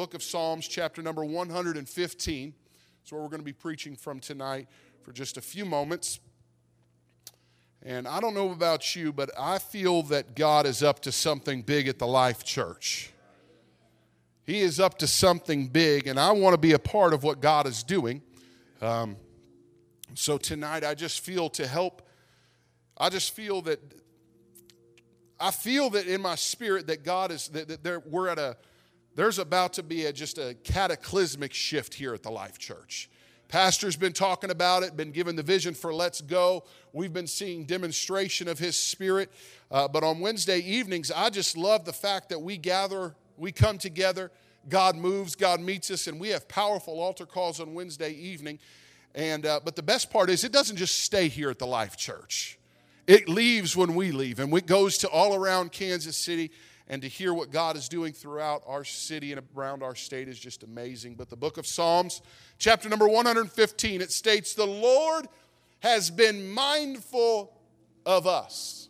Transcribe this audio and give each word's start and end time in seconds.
book 0.00 0.14
of 0.14 0.22
Psalms, 0.22 0.66
chapter 0.66 1.02
number 1.02 1.22
115. 1.22 2.54
That's 3.02 3.12
where 3.12 3.20
we're 3.20 3.28
going 3.28 3.42
to 3.42 3.44
be 3.44 3.52
preaching 3.52 3.94
from 3.94 4.18
tonight 4.18 4.66
for 5.02 5.12
just 5.12 5.36
a 5.36 5.42
few 5.42 5.66
moments. 5.66 6.20
And 7.82 8.08
I 8.08 8.18
don't 8.18 8.32
know 8.32 8.50
about 8.50 8.96
you, 8.96 9.12
but 9.12 9.30
I 9.38 9.58
feel 9.58 10.02
that 10.04 10.34
God 10.34 10.64
is 10.64 10.82
up 10.82 11.00
to 11.00 11.12
something 11.12 11.60
big 11.60 11.86
at 11.86 11.98
the 11.98 12.06
Life 12.06 12.44
Church. 12.44 13.12
He 14.42 14.60
is 14.60 14.80
up 14.80 14.96
to 15.00 15.06
something 15.06 15.66
big, 15.66 16.06
and 16.06 16.18
I 16.18 16.32
want 16.32 16.54
to 16.54 16.58
be 16.58 16.72
a 16.72 16.78
part 16.78 17.12
of 17.12 17.22
what 17.22 17.42
God 17.42 17.66
is 17.66 17.82
doing. 17.82 18.22
Um, 18.80 19.18
so 20.14 20.38
tonight, 20.38 20.82
I 20.82 20.94
just 20.94 21.20
feel 21.20 21.50
to 21.50 21.66
help. 21.66 22.08
I 22.96 23.10
just 23.10 23.34
feel 23.34 23.60
that 23.62 23.80
I 25.38 25.50
feel 25.50 25.90
that 25.90 26.06
in 26.06 26.22
my 26.22 26.36
spirit 26.36 26.86
that 26.86 27.04
God 27.04 27.30
is 27.30 27.48
that, 27.48 27.68
that 27.68 27.84
there, 27.84 28.00
we're 28.00 28.28
at 28.28 28.38
a 28.38 28.56
there's 29.14 29.38
about 29.38 29.74
to 29.74 29.82
be 29.82 30.06
a, 30.06 30.12
just 30.12 30.38
a 30.38 30.54
cataclysmic 30.64 31.52
shift 31.52 31.94
here 31.94 32.14
at 32.14 32.22
the 32.22 32.30
Life 32.30 32.58
Church. 32.58 33.08
Pastor's 33.48 33.96
been 33.96 34.12
talking 34.12 34.50
about 34.50 34.84
it, 34.84 34.96
been 34.96 35.10
given 35.10 35.34
the 35.34 35.42
vision 35.42 35.74
for 35.74 35.92
Let's 35.92 36.20
Go. 36.20 36.64
We've 36.92 37.12
been 37.12 37.26
seeing 37.26 37.64
demonstration 37.64 38.46
of 38.46 38.60
His 38.60 38.76
Spirit. 38.76 39.28
Uh, 39.72 39.88
but 39.88 40.04
on 40.04 40.20
Wednesday 40.20 40.60
evenings, 40.60 41.10
I 41.10 41.30
just 41.30 41.56
love 41.56 41.84
the 41.84 41.92
fact 41.92 42.28
that 42.28 42.38
we 42.38 42.56
gather, 42.56 43.16
we 43.36 43.50
come 43.50 43.76
together, 43.76 44.30
God 44.68 44.94
moves, 44.94 45.34
God 45.34 45.60
meets 45.60 45.90
us, 45.90 46.06
and 46.06 46.20
we 46.20 46.28
have 46.28 46.46
powerful 46.46 47.00
altar 47.00 47.26
calls 47.26 47.58
on 47.58 47.74
Wednesday 47.74 48.12
evening. 48.12 48.60
And 49.16 49.44
uh, 49.44 49.58
but 49.64 49.74
the 49.74 49.82
best 49.82 50.12
part 50.12 50.30
is, 50.30 50.44
it 50.44 50.52
doesn't 50.52 50.76
just 50.76 51.00
stay 51.00 51.26
here 51.26 51.50
at 51.50 51.58
the 51.58 51.66
Life 51.66 51.96
Church. 51.96 52.56
It 53.08 53.28
leaves 53.28 53.76
when 53.76 53.96
we 53.96 54.12
leave, 54.12 54.38
and 54.38 54.56
it 54.56 54.66
goes 54.66 54.98
to 54.98 55.08
all 55.08 55.34
around 55.34 55.72
Kansas 55.72 56.16
City 56.16 56.52
and 56.90 57.02
to 57.02 57.08
hear 57.08 57.32
what 57.32 57.52
God 57.52 57.76
is 57.76 57.88
doing 57.88 58.12
throughout 58.12 58.64
our 58.66 58.82
city 58.82 59.32
and 59.32 59.40
around 59.56 59.84
our 59.84 59.94
state 59.94 60.28
is 60.28 60.40
just 60.40 60.64
amazing. 60.64 61.14
But 61.14 61.30
the 61.30 61.36
book 61.36 61.56
of 61.56 61.64
Psalms, 61.64 62.20
chapter 62.58 62.88
number 62.88 63.06
115, 63.06 64.00
it 64.00 64.10
states, 64.10 64.54
The 64.54 64.66
Lord 64.66 65.28
has 65.78 66.10
been 66.10 66.50
mindful 66.50 67.56
of 68.04 68.26
us. 68.26 68.88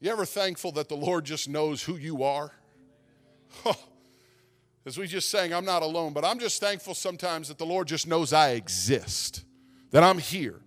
You 0.00 0.10
ever 0.10 0.24
thankful 0.24 0.72
that 0.72 0.88
the 0.88 0.96
Lord 0.96 1.24
just 1.24 1.48
knows 1.48 1.80
who 1.80 1.96
you 1.96 2.24
are? 2.24 2.50
As 4.84 4.98
we 4.98 5.06
just 5.06 5.30
sang, 5.30 5.54
I'm 5.54 5.64
not 5.64 5.82
alone, 5.82 6.12
but 6.12 6.24
I'm 6.24 6.40
just 6.40 6.60
thankful 6.60 6.94
sometimes 6.94 7.46
that 7.48 7.58
the 7.58 7.66
Lord 7.66 7.86
just 7.86 8.08
knows 8.08 8.32
I 8.32 8.50
exist, 8.50 9.44
that 9.92 10.02
I'm 10.02 10.18
here. 10.18 10.60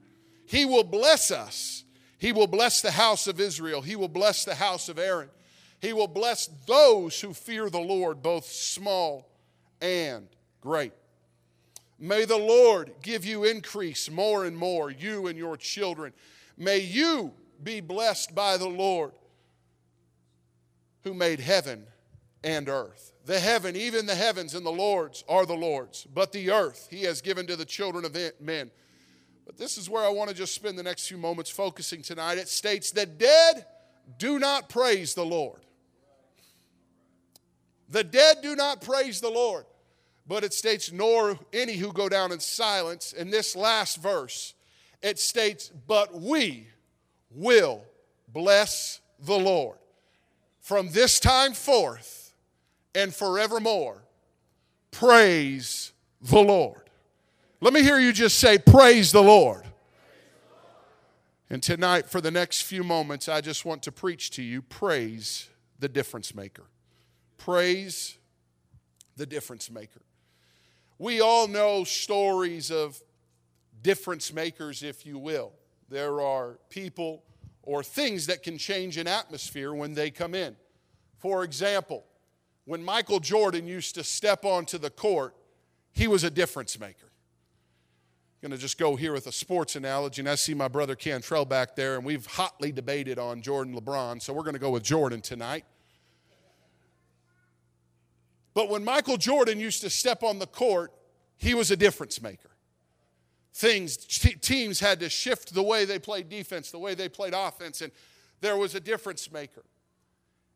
He 0.46 0.64
will 0.64 0.86
bless 0.86 1.32
us 1.32 1.84
he 2.20 2.34
will 2.34 2.48
bless 2.48 2.82
the 2.82 2.92
house 2.92 3.28
of 3.28 3.40
Israel. 3.40 3.82
He 3.82 3.96
will 3.96 4.10
bless 4.10 4.46
the 4.46 4.56
house 4.56 4.90
of 4.90 5.00
Aaron. 5.00 5.30
He 5.82 5.94
will 5.94 6.08
bless 6.08 6.48
those 6.68 7.20
who 7.20 7.34
fear 7.34 7.70
the 7.70 7.80
Lord, 7.80 8.22
both 8.22 8.46
small 8.46 9.30
and 9.82 10.28
great. 10.62 10.92
May 11.98 12.26
the 12.26 12.38
Lord 12.38 12.92
give 13.02 13.26
you 13.26 13.46
increase 13.46 14.10
more 14.12 14.46
and 14.46 14.58
more, 14.58 14.92
you 14.92 15.28
and 15.28 15.38
your 15.38 15.56
children. 15.56 16.14
May 16.58 16.80
you 16.80 17.34
be 17.64 17.80
blessed 17.80 18.36
by 18.36 18.58
the 18.58 18.68
Lord 18.68 19.12
who 21.04 21.14
made 21.14 21.40
heaven 21.40 21.86
and 22.44 22.68
earth. 22.68 23.14
The 23.26 23.40
heaven, 23.40 23.76
even 23.76 24.06
the 24.06 24.16
heavens 24.16 24.56
and 24.56 24.66
the 24.66 24.72
Lord's, 24.72 25.24
are 25.30 25.46
the 25.46 25.54
Lord's, 25.54 26.06
but 26.14 26.32
the 26.32 26.52
earth 26.52 26.88
he 26.90 27.04
has 27.04 27.22
given 27.22 27.48
to 27.48 27.56
the 27.56 27.66
children 27.66 28.04
of 28.04 28.18
men. 28.42 28.72
But 29.50 29.58
this 29.58 29.80
is 29.80 29.90
where 29.90 30.04
I 30.04 30.10
want 30.10 30.30
to 30.30 30.36
just 30.36 30.54
spend 30.54 30.78
the 30.78 30.84
next 30.84 31.08
few 31.08 31.18
moments 31.18 31.50
focusing 31.50 32.04
tonight. 32.04 32.38
It 32.38 32.48
states, 32.48 32.92
The 32.92 33.08
dead 33.08 33.66
do 34.20 34.38
not 34.38 34.70
praise 34.70 35.16
the 35.16 35.26
Lord. 35.26 35.62
The 37.90 38.04
dead 38.04 38.44
do 38.44 38.56
not 38.56 38.80
praise 38.80 39.20
the 39.20 39.32
Lord. 39.32 39.66
But 40.28 40.44
it 40.44 40.54
states, 40.54 40.92
Nor 40.92 41.40
any 41.52 41.78
who 41.78 41.92
go 41.92 42.08
down 42.08 42.32
in 42.32 42.40
silence. 42.40 43.12
In 43.12 43.32
this 43.32 43.56
last 43.56 43.98
verse, 43.98 44.54
it 45.02 45.18
states, 45.18 45.72
But 45.88 46.14
we 46.14 46.68
will 47.32 47.82
bless 48.32 49.02
the 49.20 49.40
Lord 49.40 49.80
from 50.62 50.92
this 50.92 51.20
time 51.20 51.54
forth 51.54 52.36
and 52.94 53.16
forevermore. 53.16 54.04
Praise 54.92 55.92
the 56.22 56.40
Lord. 56.40 56.89
Let 57.62 57.74
me 57.74 57.84
hear 57.84 58.00
you 58.00 58.14
just 58.14 58.40
say, 58.40 58.58
Praise 58.58 59.12
the 59.12 59.22
Lord. 59.22 59.66
And 61.50 61.62
tonight, 61.62 62.08
for 62.10 62.22
the 62.22 62.32
next 62.32 62.62
few 62.62 62.84
moments, 62.84 63.28
I 63.28 63.42
just 63.42 63.66
want 63.66 63.84
to 63.84 63.92
preach 63.92 64.30
to 64.32 64.44
you 64.44 64.62
praise 64.62 65.50
the 65.80 65.90
difference 65.90 66.36
maker. 66.36 66.66
Praise 67.38 68.18
the 69.18 69.26
difference 69.26 69.72
maker. 69.72 70.02
We 71.00 71.22
all 71.22 71.48
know 71.48 71.84
stories 71.84 72.72
of 72.72 73.02
difference 73.82 74.32
makers, 74.32 74.84
if 74.84 75.06
you 75.06 75.18
will. 75.18 75.54
There 75.90 76.22
are 76.22 76.60
people 76.70 77.24
or 77.64 77.84
things 77.84 78.28
that 78.28 78.44
can 78.44 78.58
change 78.58 78.98
an 78.98 79.08
atmosphere 79.08 79.74
when 79.74 79.94
they 79.94 80.12
come 80.12 80.36
in. 80.36 80.56
For 81.18 81.44
example, 81.44 82.06
when 82.66 82.84
Michael 82.84 83.20
Jordan 83.20 83.68
used 83.68 83.96
to 83.96 84.04
step 84.04 84.46
onto 84.46 84.78
the 84.78 84.90
court, 84.90 85.36
he 85.92 86.08
was 86.08 86.24
a 86.24 86.30
difference 86.30 86.80
maker 86.80 87.09
going 88.42 88.52
to 88.52 88.58
just 88.58 88.78
go 88.78 88.96
here 88.96 89.12
with 89.12 89.28
a 89.28 89.32
sports 89.32 89.76
analogy, 89.76 90.22
and 90.22 90.30
I 90.30 90.36
see 90.36 90.54
my 90.54 90.70
brother 90.70 90.96
Cantrell 90.96 91.44
back 91.44 91.76
there, 91.76 91.96
and 91.96 92.06
we've 92.06 92.26
hotly 92.26 92.72
debated 92.72 93.20
on 93.20 93.42
Jordan 93.42 93.76
LeBron, 93.76 94.22
so 94.22 94.32
we're 94.32 94.44
going 94.44 94.54
to 94.54 94.60
go 94.60 94.70
with 94.70 94.84
Jordan 94.84 95.20
tonight. 95.20 95.66
But 98.54 98.70
when 98.70 98.84
Michael 98.84 99.18
Jordan 99.18 99.60
used 99.60 99.82
to 99.82 99.90
step 99.90 100.24
on 100.24 100.40
the 100.40 100.48
court, 100.48 100.94
he 101.38 101.54
was 101.54 101.70
a 101.70 101.76
difference 101.76 102.22
maker. 102.22 102.50
Things, 103.54 103.98
teams 103.98 104.80
had 104.80 105.02
to 105.02 105.10
shift 105.10 105.54
the 105.54 105.64
way 105.64 105.84
they 105.84 106.00
played 106.00 106.30
defense, 106.30 106.72
the 106.72 106.80
way 106.80 106.96
they 106.96 107.10
played 107.10 107.34
offense, 107.36 107.82
and 107.82 107.92
there 108.40 108.56
was 108.56 108.74
a 108.74 108.80
difference 108.80 109.32
maker. 109.32 109.64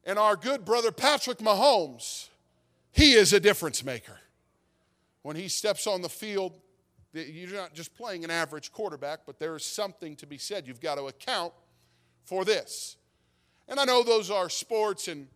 And 0.05 0.17
our 0.17 0.35
good 0.38 0.63
brother 0.63 0.91
Patrick 0.91 1.39
Mahomes, 1.39 2.29
he 2.91 3.13
is 3.13 3.33
a 3.33 3.39
difference 3.39 3.83
maker. 3.83 4.19
When 5.21 5.35
he 5.35 5.47
steps 5.47 5.88
on 5.88 6.01
the 6.01 6.09
field, 6.09 6.53
you're 7.13 7.53
not 7.53 7.74
just 7.74 7.96
playing 7.96 8.24
an 8.24 8.31
average 8.31 8.72
quarterback, 8.72 9.22
but 9.25 9.40
there 9.40 9.56
is 9.56 9.66
something 9.66 10.16
to 10.18 10.25
be 10.25 10.38
said. 10.38 10.68
You've 10.68 10.81
got 10.81 10.96
to 10.96 11.03
account 11.03 11.53
for 12.25 12.44
this. 12.44 12.97
And 13.68 13.79
I 13.79 13.85
know 13.85 14.03
those 14.03 14.31
are 14.31 14.50
sports 14.50 15.07
and 15.07 15.28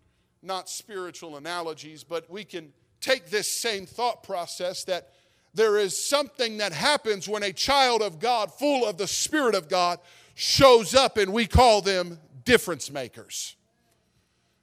not 0.41 0.69
spiritual 0.69 1.38
analogies, 1.38 2.03
but 2.03 2.29
we 2.29 2.43
can 2.43 2.73
take 2.99 3.29
this 3.29 3.51
same 3.51 3.85
thought 3.85 4.23
process 4.23 4.83
that 4.85 5.09
there 5.53 5.77
is 5.77 5.97
something 5.97 6.57
that 6.57 6.73
happens 6.73 7.27
when 7.27 7.43
a 7.43 7.53
child 7.53 8.01
of 8.01 8.19
God, 8.19 8.51
full 8.51 8.85
of 8.88 8.97
the 8.97 9.07
Spirit 9.07 9.55
of 9.55 9.69
God, 9.69 9.99
shows 10.35 10.94
up, 10.94 11.17
and 11.17 11.33
we 11.33 11.47
call 11.47 11.81
them 11.81 12.19
difference 12.44 12.91
makers. 12.91 13.55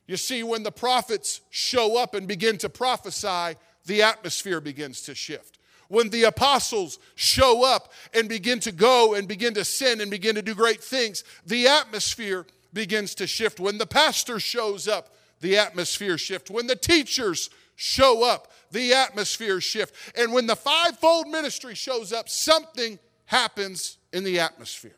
You 0.06 0.16
see, 0.16 0.42
when 0.42 0.62
the 0.62 0.70
prophets 0.72 1.40
show 1.50 1.96
up 1.96 2.14
and 2.14 2.28
begin 2.28 2.58
to 2.58 2.68
prophesy, 2.68 3.58
the 3.86 4.02
atmosphere 4.02 4.60
begins 4.60 5.02
to 5.02 5.14
shift 5.14 5.58
when 5.88 6.10
the 6.10 6.24
apostles 6.24 6.98
show 7.14 7.64
up 7.64 7.92
and 8.12 8.28
begin 8.28 8.60
to 8.60 8.72
go 8.72 9.14
and 9.14 9.28
begin 9.28 9.54
to 9.54 9.64
sin 9.64 10.00
and 10.00 10.10
begin 10.10 10.34
to 10.34 10.42
do 10.42 10.54
great 10.54 10.82
things, 10.82 11.24
the 11.46 11.66
atmosphere 11.66 12.46
begins 12.72 13.14
to 13.16 13.26
shift. 13.26 13.60
When 13.60 13.78
the 13.78 13.86
pastor 13.86 14.40
shows 14.40 14.88
up, 14.88 15.14
the 15.40 15.56
atmosphere 15.58 16.18
shifts. 16.18 16.50
When 16.50 16.66
the 16.66 16.76
teachers 16.76 17.50
show 17.76 18.24
up, 18.24 18.52
the 18.70 18.92
atmosphere 18.92 19.60
shift. 19.60 19.94
And 20.16 20.32
when 20.32 20.46
the 20.46 20.56
fivefold 20.56 21.28
ministry 21.28 21.74
shows 21.74 22.12
up, 22.12 22.28
something 22.28 22.98
happens 23.26 23.98
in 24.12 24.24
the 24.24 24.40
atmosphere. 24.40 24.96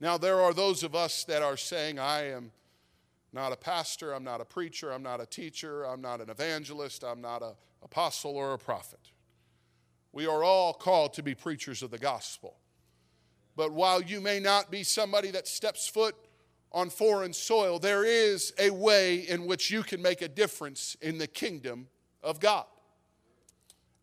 Now, 0.00 0.18
there 0.18 0.40
are 0.40 0.52
those 0.52 0.82
of 0.82 0.94
us 0.94 1.24
that 1.24 1.42
are 1.42 1.56
saying, 1.56 1.98
I 1.98 2.30
am 2.30 2.52
not 3.32 3.52
a 3.52 3.56
pastor, 3.56 4.12
I'm 4.12 4.24
not 4.24 4.40
a 4.40 4.44
preacher, 4.44 4.92
I'm 4.92 5.02
not 5.02 5.20
a 5.20 5.26
teacher, 5.26 5.84
I'm 5.84 6.00
not 6.00 6.20
an 6.20 6.30
evangelist, 6.30 7.02
I'm 7.02 7.20
not 7.20 7.42
a 7.42 7.54
apostle, 7.86 8.36
or 8.36 8.52
a 8.52 8.58
prophet. 8.58 8.98
We 10.12 10.26
are 10.26 10.42
all 10.42 10.74
called 10.74 11.14
to 11.14 11.22
be 11.22 11.34
preachers 11.34 11.82
of 11.82 11.90
the 11.90 11.98
gospel. 11.98 12.56
But 13.54 13.72
while 13.72 14.02
you 14.02 14.20
may 14.20 14.40
not 14.40 14.70
be 14.70 14.82
somebody 14.82 15.30
that 15.30 15.46
steps 15.46 15.88
foot 15.88 16.16
on 16.72 16.90
foreign 16.90 17.32
soil, 17.32 17.78
there 17.78 18.04
is 18.04 18.52
a 18.58 18.70
way 18.70 19.20
in 19.20 19.46
which 19.46 19.70
you 19.70 19.82
can 19.82 20.02
make 20.02 20.20
a 20.20 20.28
difference 20.28 20.96
in 21.00 21.16
the 21.16 21.28
kingdom 21.28 21.86
of 22.22 22.40
God. 22.40 22.66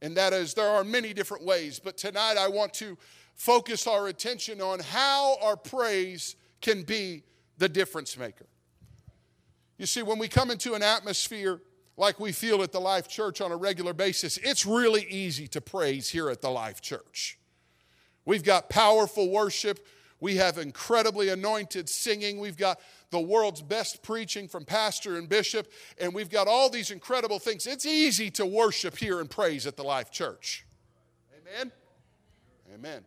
And 0.01 0.15
that 0.17 0.31
is, 0.33 0.53
there 0.53 0.69
are 0.69 0.83
many 0.83 1.13
different 1.13 1.43
ways, 1.45 1.79
but 1.79 1.97
tonight 1.97 2.37
I 2.37 2.47
want 2.47 2.73
to 2.75 2.97
focus 3.35 3.85
our 3.85 4.07
attention 4.07 4.61
on 4.61 4.79
how 4.79 5.37
our 5.41 5.57
praise 5.57 6.35
can 6.61 6.83
be 6.83 7.23
the 7.57 7.67
difference 7.67 8.17
maker. 8.17 8.47
You 9.77 9.85
see, 9.85 10.03
when 10.03 10.19
we 10.19 10.29
come 10.29 10.51
into 10.51 10.73
an 10.73 10.83
atmosphere 10.83 11.59
like 11.97 12.19
we 12.19 12.31
feel 12.31 12.63
at 12.63 12.71
the 12.71 12.79
Life 12.79 13.07
Church 13.07 13.41
on 13.41 13.51
a 13.51 13.57
regular 13.57 13.93
basis, 13.93 14.37
it's 14.37 14.65
really 14.65 15.05
easy 15.09 15.47
to 15.49 15.61
praise 15.61 16.09
here 16.09 16.29
at 16.29 16.41
the 16.41 16.49
Life 16.49 16.81
Church. 16.81 17.37
We've 18.25 18.43
got 18.43 18.69
powerful 18.69 19.29
worship. 19.29 19.85
We 20.19 20.37
have 20.37 20.57
incredibly 20.57 21.29
anointed 21.29 21.89
singing. 21.89 22.39
We've 22.39 22.57
got 22.57 22.79
the 23.11 23.19
world's 23.19 23.61
best 23.61 24.01
preaching 24.01 24.47
from 24.47 24.65
pastor 24.65 25.17
and 25.17 25.29
bishop, 25.29 25.71
and 25.99 26.13
we've 26.13 26.29
got 26.29 26.47
all 26.47 26.69
these 26.69 26.89
incredible 26.89 27.39
things. 27.39 27.67
It's 27.67 27.85
easy 27.85 28.31
to 28.31 28.45
worship 28.45 28.97
here 28.97 29.19
and 29.19 29.29
praise 29.29 29.67
at 29.67 29.75
the 29.75 29.83
Life 29.83 30.11
Church. 30.11 30.65
Amen? 31.41 31.71
Amen. 32.73 33.03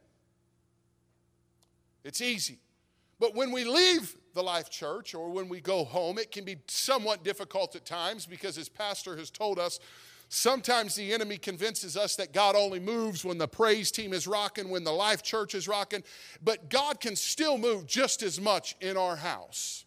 It's 2.04 2.20
easy. 2.20 2.58
But 3.18 3.34
when 3.34 3.50
we 3.50 3.64
leave 3.64 4.14
the 4.34 4.42
Life 4.42 4.70
Church 4.70 5.14
or 5.14 5.30
when 5.30 5.48
we 5.48 5.60
go 5.60 5.84
home, 5.84 6.18
it 6.18 6.30
can 6.30 6.44
be 6.44 6.56
somewhat 6.68 7.24
difficult 7.24 7.74
at 7.74 7.86
times 7.86 8.26
because, 8.26 8.58
as 8.58 8.68
Pastor 8.68 9.16
has 9.16 9.30
told 9.30 9.58
us, 9.58 9.80
sometimes 10.28 10.94
the 10.94 11.14
enemy 11.14 11.38
convinces 11.38 11.96
us 11.96 12.16
that 12.16 12.32
God 12.32 12.54
only 12.54 12.80
moves 12.80 13.24
when 13.24 13.38
the 13.38 13.48
praise 13.48 13.90
team 13.90 14.12
is 14.12 14.26
rocking, 14.26 14.68
when 14.68 14.84
the 14.84 14.92
Life 14.92 15.22
Church 15.22 15.54
is 15.54 15.66
rocking, 15.66 16.02
but 16.44 16.68
God 16.68 17.00
can 17.00 17.16
still 17.16 17.56
move 17.56 17.86
just 17.86 18.22
as 18.22 18.38
much 18.38 18.76
in 18.80 18.96
our 18.96 19.16
house. 19.16 19.84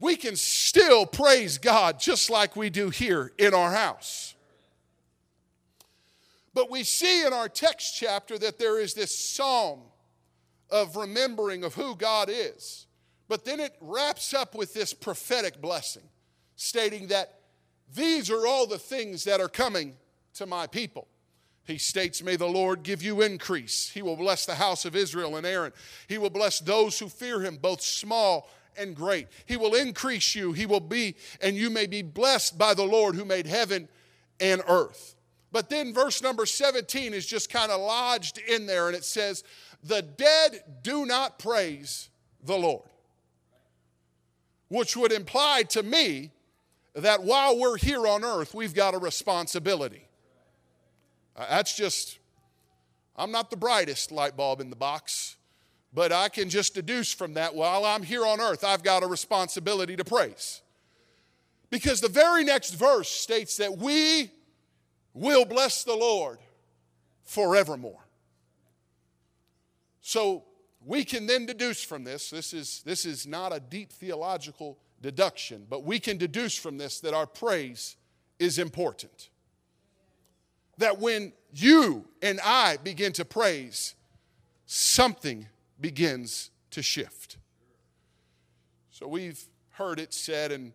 We 0.00 0.14
can 0.14 0.36
still 0.36 1.06
praise 1.06 1.58
God 1.58 1.98
just 1.98 2.30
like 2.30 2.54
we 2.54 2.70
do 2.70 2.90
here 2.90 3.32
in 3.38 3.54
our 3.54 3.72
house. 3.72 4.34
But 6.54 6.70
we 6.70 6.84
see 6.84 7.24
in 7.24 7.32
our 7.32 7.48
text 7.48 7.96
chapter 7.96 8.38
that 8.38 8.58
there 8.58 8.78
is 8.78 8.94
this 8.94 9.16
psalm 9.16 9.80
of 10.70 10.96
remembering 10.96 11.64
of 11.64 11.74
who 11.74 11.96
God 11.96 12.28
is. 12.30 12.86
But 13.28 13.44
then 13.44 13.60
it 13.60 13.76
wraps 13.80 14.32
up 14.32 14.54
with 14.54 14.74
this 14.74 14.94
prophetic 14.94 15.60
blessing, 15.60 16.08
stating 16.56 17.08
that 17.08 17.40
these 17.94 18.30
are 18.30 18.46
all 18.46 18.66
the 18.66 18.78
things 18.78 19.24
that 19.24 19.40
are 19.40 19.48
coming 19.48 19.96
to 20.34 20.46
my 20.46 20.66
people. 20.66 21.08
He 21.64 21.76
states, 21.76 22.22
May 22.22 22.36
the 22.36 22.46
Lord 22.46 22.82
give 22.82 23.02
you 23.02 23.20
increase. 23.20 23.90
He 23.90 24.00
will 24.00 24.16
bless 24.16 24.46
the 24.46 24.54
house 24.54 24.86
of 24.86 24.96
Israel 24.96 25.36
and 25.36 25.46
Aaron. 25.46 25.72
He 26.08 26.16
will 26.16 26.30
bless 26.30 26.60
those 26.60 26.98
who 26.98 27.08
fear 27.08 27.40
him, 27.40 27.58
both 27.58 27.82
small 27.82 28.48
and 28.78 28.96
great. 28.96 29.28
He 29.44 29.58
will 29.58 29.74
increase 29.74 30.34
you. 30.34 30.52
He 30.52 30.64
will 30.64 30.80
be, 30.80 31.16
and 31.42 31.56
you 31.56 31.68
may 31.68 31.86
be 31.86 32.00
blessed 32.00 32.56
by 32.56 32.72
the 32.72 32.84
Lord 32.84 33.16
who 33.16 33.24
made 33.24 33.46
heaven 33.46 33.88
and 34.40 34.62
earth. 34.66 35.14
But 35.50 35.68
then 35.68 35.92
verse 35.92 36.22
number 36.22 36.46
17 36.46 37.12
is 37.12 37.26
just 37.26 37.50
kind 37.50 37.70
of 37.72 37.80
lodged 37.80 38.38
in 38.38 38.66
there, 38.66 38.86
and 38.86 38.96
it 38.96 39.04
says, 39.04 39.44
The 39.84 40.02
dead 40.02 40.62
do 40.82 41.06
not 41.06 41.38
praise 41.38 42.08
the 42.42 42.56
Lord. 42.56 42.88
Which 44.68 44.96
would 44.96 45.12
imply 45.12 45.62
to 45.70 45.82
me 45.82 46.30
that 46.94 47.22
while 47.22 47.58
we're 47.58 47.78
here 47.78 48.06
on 48.06 48.24
earth, 48.24 48.54
we've 48.54 48.74
got 48.74 48.94
a 48.94 48.98
responsibility. 48.98 50.08
Uh, 51.36 51.46
that's 51.48 51.76
just, 51.76 52.18
I'm 53.16 53.30
not 53.30 53.50
the 53.50 53.56
brightest 53.56 54.10
light 54.10 54.36
bulb 54.36 54.60
in 54.60 54.68
the 54.68 54.76
box, 54.76 55.36
but 55.94 56.12
I 56.12 56.28
can 56.28 56.50
just 56.50 56.74
deduce 56.74 57.12
from 57.12 57.34
that 57.34 57.54
while 57.54 57.84
I'm 57.84 58.02
here 58.02 58.26
on 58.26 58.40
earth, 58.40 58.64
I've 58.64 58.82
got 58.82 59.02
a 59.02 59.06
responsibility 59.06 59.96
to 59.96 60.04
praise. 60.04 60.60
Because 61.70 62.00
the 62.00 62.08
very 62.08 62.44
next 62.44 62.74
verse 62.74 63.08
states 63.08 63.56
that 63.58 63.78
we 63.78 64.30
will 65.14 65.44
bless 65.44 65.84
the 65.84 65.94
Lord 65.94 66.38
forevermore. 67.24 68.07
So 70.08 70.44
we 70.86 71.04
can 71.04 71.26
then 71.26 71.44
deduce 71.44 71.82
from 71.82 72.02
this, 72.02 72.30
this 72.30 72.54
is, 72.54 72.82
this 72.86 73.04
is 73.04 73.26
not 73.26 73.54
a 73.54 73.60
deep 73.60 73.92
theological 73.92 74.78
deduction, 75.02 75.66
but 75.68 75.84
we 75.84 76.00
can 76.00 76.16
deduce 76.16 76.56
from 76.56 76.78
this 76.78 77.00
that 77.00 77.12
our 77.12 77.26
praise 77.26 77.94
is 78.38 78.58
important. 78.58 79.28
That 80.78 80.98
when 80.98 81.34
you 81.52 82.06
and 82.22 82.40
I 82.42 82.78
begin 82.78 83.12
to 83.12 83.26
praise, 83.26 83.94
something 84.64 85.46
begins 85.78 86.52
to 86.70 86.80
shift. 86.80 87.36
So 88.90 89.06
we've 89.06 89.44
heard 89.72 90.00
it 90.00 90.14
said, 90.14 90.52
and 90.52 90.72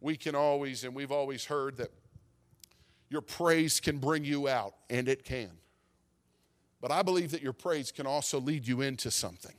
we 0.00 0.16
can 0.16 0.36
always, 0.36 0.84
and 0.84 0.94
we've 0.94 1.10
always 1.10 1.44
heard 1.44 1.78
that 1.78 1.90
your 3.08 3.20
praise 3.20 3.80
can 3.80 3.98
bring 3.98 4.24
you 4.24 4.46
out, 4.46 4.74
and 4.88 5.08
it 5.08 5.24
can. 5.24 5.50
But 6.80 6.90
I 6.90 7.02
believe 7.02 7.30
that 7.32 7.42
your 7.42 7.52
praise 7.52 7.92
can 7.92 8.06
also 8.06 8.40
lead 8.40 8.66
you 8.66 8.80
into 8.80 9.10
something. 9.10 9.54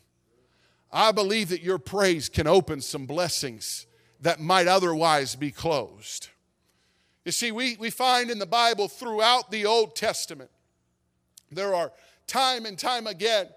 I 0.92 1.12
believe 1.12 1.50
that 1.50 1.62
your 1.62 1.78
praise 1.78 2.30
can 2.30 2.48
open 2.48 2.82
some 2.82 3.06
blessings 3.06 3.86
that 4.22 4.40
might 4.40 4.68
otherwise 4.68 5.36
be 5.36 5.52
closed. 5.52 6.30
You 7.24 7.32
see, 7.32 7.52
we, 7.52 7.78
we 7.80 7.90
find 7.90 8.30
in 8.30 8.40
the 8.40 8.46
Bible 8.46 8.88
throughout 8.88 9.52
the 9.52 9.66
Old 9.66 9.96
Testament, 9.96 10.50
there 11.52 11.74
are 11.76 11.92
time 12.28 12.66
and 12.66 12.78
time 12.78 13.08
again 13.08 13.48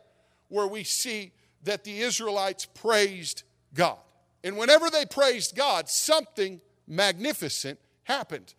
where 0.48 0.66
we 0.66 0.84
see 0.84 1.32
that 1.64 1.84
the 1.84 2.00
Israelites 2.00 2.66
praised 2.66 3.42
God. 3.72 3.98
And 4.42 4.58
whenever 4.58 4.90
they 4.90 5.06
praised 5.06 5.56
God, 5.56 5.88
something 5.88 6.60
magnificent 6.86 7.78
happened. 8.04 8.52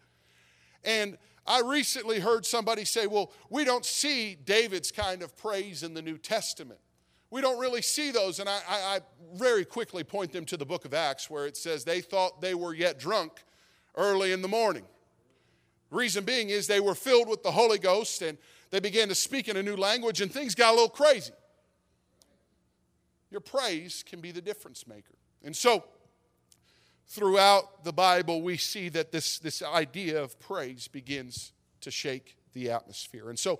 And 0.83 1.17
I 1.47 1.61
recently 1.61 2.19
heard 2.19 2.45
somebody 2.45 2.85
say, 2.85 3.07
well, 3.07 3.31
we 3.49 3.65
don't 3.65 3.85
see 3.85 4.35
David's 4.35 4.91
kind 4.91 5.21
of 5.21 5.37
praise 5.37 5.83
in 5.83 5.93
the 5.93 6.01
New 6.01 6.17
Testament. 6.17 6.79
We 7.29 7.41
don't 7.41 7.59
really 7.59 7.81
see 7.81 8.11
those. 8.11 8.39
And 8.39 8.49
I, 8.49 8.59
I, 8.67 8.79
I, 8.95 8.99
very 9.33 9.65
quickly 9.65 10.03
point 10.03 10.31
them 10.31 10.45
to 10.45 10.57
the 10.57 10.65
book 10.65 10.85
of 10.85 10.93
Acts 10.93 11.29
where 11.29 11.45
it 11.45 11.57
says 11.57 11.83
they 11.83 12.01
thought 12.01 12.41
they 12.41 12.55
were 12.55 12.73
yet 12.73 12.97
drunk 12.99 13.43
early 13.95 14.31
in 14.31 14.41
the 14.41 14.47
morning. 14.47 14.85
Reason 15.91 16.23
being 16.23 16.49
is 16.49 16.67
they 16.67 16.79
were 16.79 16.95
filled 16.95 17.27
with 17.27 17.43
the 17.43 17.51
Holy 17.51 17.77
Ghost 17.77 18.21
and 18.21 18.37
they 18.71 18.79
began 18.79 19.07
to 19.09 19.15
speak 19.15 19.47
in 19.47 19.57
a 19.57 19.63
new 19.63 19.75
language 19.75 20.21
and 20.21 20.31
things 20.31 20.55
got 20.55 20.71
a 20.71 20.73
little 20.73 20.89
crazy. 20.89 21.33
Your 23.29 23.41
praise 23.41 24.03
can 24.07 24.21
be 24.21 24.31
the 24.31 24.41
difference 24.41 24.87
maker. 24.87 25.15
And 25.43 25.55
so, 25.55 25.83
throughout 27.07 27.83
the 27.83 27.93
Bible, 27.93 28.41
we 28.41 28.57
see 28.57 28.89
that 28.89 29.11
this, 29.11 29.39
this 29.39 29.61
idea 29.61 30.21
of 30.21 30.39
praise 30.39 30.87
begins 30.87 31.51
to 31.81 31.91
shake 31.91 32.37
the 32.53 32.71
atmosphere. 32.71 33.29
And 33.29 33.37
so, 33.37 33.59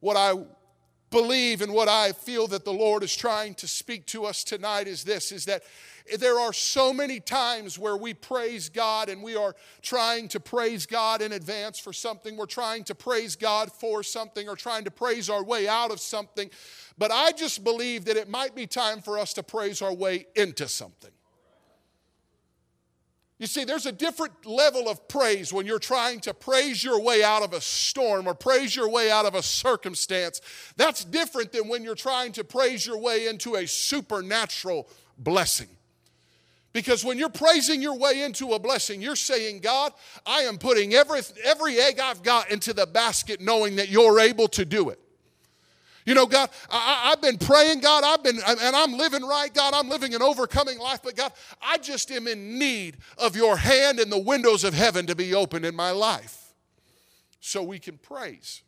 what 0.00 0.16
I 0.16 0.34
believe 1.10 1.62
and 1.62 1.72
what 1.72 1.88
I 1.88 2.12
feel 2.12 2.46
that 2.48 2.64
the 2.64 2.72
Lord 2.72 3.02
is 3.02 3.14
trying 3.14 3.54
to 3.54 3.68
speak 3.68 4.06
to 4.06 4.24
us 4.24 4.44
tonight 4.44 4.88
is 4.88 5.04
this 5.04 5.32
is 5.32 5.44
that 5.46 5.62
there 6.18 6.38
are 6.38 6.52
so 6.52 6.92
many 6.92 7.18
times 7.18 7.78
where 7.78 7.96
we 7.96 8.14
praise 8.14 8.68
God 8.68 9.08
and 9.08 9.22
we 9.22 9.34
are 9.34 9.56
trying 9.82 10.28
to 10.28 10.40
praise 10.40 10.86
God 10.86 11.20
in 11.20 11.32
advance 11.32 11.80
for 11.80 11.92
something. 11.92 12.36
We're 12.36 12.46
trying 12.46 12.84
to 12.84 12.94
praise 12.94 13.34
God 13.34 13.72
for 13.72 14.02
something 14.02 14.48
or 14.48 14.54
trying 14.54 14.84
to 14.84 14.90
praise 14.90 15.28
our 15.28 15.42
way 15.42 15.66
out 15.66 15.90
of 15.90 15.98
something. 15.98 16.48
But 16.96 17.10
I 17.10 17.32
just 17.32 17.64
believe 17.64 18.04
that 18.04 18.16
it 18.16 18.28
might 18.28 18.54
be 18.54 18.66
time 18.66 19.00
for 19.00 19.18
us 19.18 19.32
to 19.32 19.42
praise 19.42 19.82
our 19.82 19.92
way 19.92 20.26
into 20.36 20.68
something. 20.68 21.10
You 23.38 23.46
see, 23.46 23.64
there's 23.64 23.84
a 23.84 23.92
different 23.92 24.46
level 24.46 24.88
of 24.88 25.08
praise 25.08 25.52
when 25.52 25.66
you're 25.66 25.78
trying 25.78 26.20
to 26.20 26.32
praise 26.32 26.82
your 26.82 27.00
way 27.00 27.22
out 27.22 27.42
of 27.42 27.52
a 27.52 27.60
storm 27.60 28.26
or 28.26 28.34
praise 28.34 28.74
your 28.74 28.88
way 28.88 29.10
out 29.10 29.26
of 29.26 29.34
a 29.34 29.42
circumstance. 29.42 30.40
That's 30.76 31.04
different 31.04 31.52
than 31.52 31.68
when 31.68 31.84
you're 31.84 31.94
trying 31.94 32.32
to 32.32 32.44
praise 32.44 32.86
your 32.86 32.96
way 32.96 33.26
into 33.26 33.56
a 33.56 33.66
supernatural 33.66 34.88
blessing. 35.18 35.68
Because 36.72 37.04
when 37.04 37.18
you're 37.18 37.28
praising 37.28 37.82
your 37.82 37.96
way 37.96 38.22
into 38.22 38.52
a 38.52 38.58
blessing, 38.58 39.02
you're 39.02 39.16
saying, 39.16 39.60
God, 39.60 39.92
I 40.24 40.40
am 40.40 40.56
putting 40.56 40.94
every, 40.94 41.20
every 41.44 41.78
egg 41.78 42.00
I've 42.00 42.22
got 42.22 42.50
into 42.50 42.72
the 42.72 42.86
basket 42.86 43.40
knowing 43.40 43.76
that 43.76 43.88
you're 43.90 44.20
able 44.20 44.48
to 44.48 44.64
do 44.64 44.90
it. 44.90 44.98
You 46.06 46.14
know, 46.14 46.26
God, 46.26 46.50
I, 46.70 47.10
have 47.10 47.20
been 47.20 47.36
praying, 47.36 47.80
God, 47.80 48.04
I've 48.04 48.22
been, 48.22 48.38
and 48.46 48.76
I'm 48.76 48.96
living 48.96 49.24
right, 49.24 49.52
God, 49.52 49.74
I'm 49.74 49.88
living 49.88 50.14
an 50.14 50.22
overcoming 50.22 50.78
life, 50.78 51.00
but 51.02 51.16
God, 51.16 51.32
I 51.60 51.78
just 51.78 52.12
am 52.12 52.28
in 52.28 52.60
need 52.60 52.98
of 53.18 53.34
your 53.34 53.56
hand 53.56 53.98
and 53.98 54.10
the 54.10 54.18
windows 54.18 54.62
of 54.62 54.72
heaven 54.72 55.06
to 55.06 55.16
be 55.16 55.34
open 55.34 55.64
in 55.64 55.74
my 55.74 55.90
life 55.90 56.54
so 57.40 57.60
we 57.60 57.80
can 57.80 57.98
praise. 57.98 58.62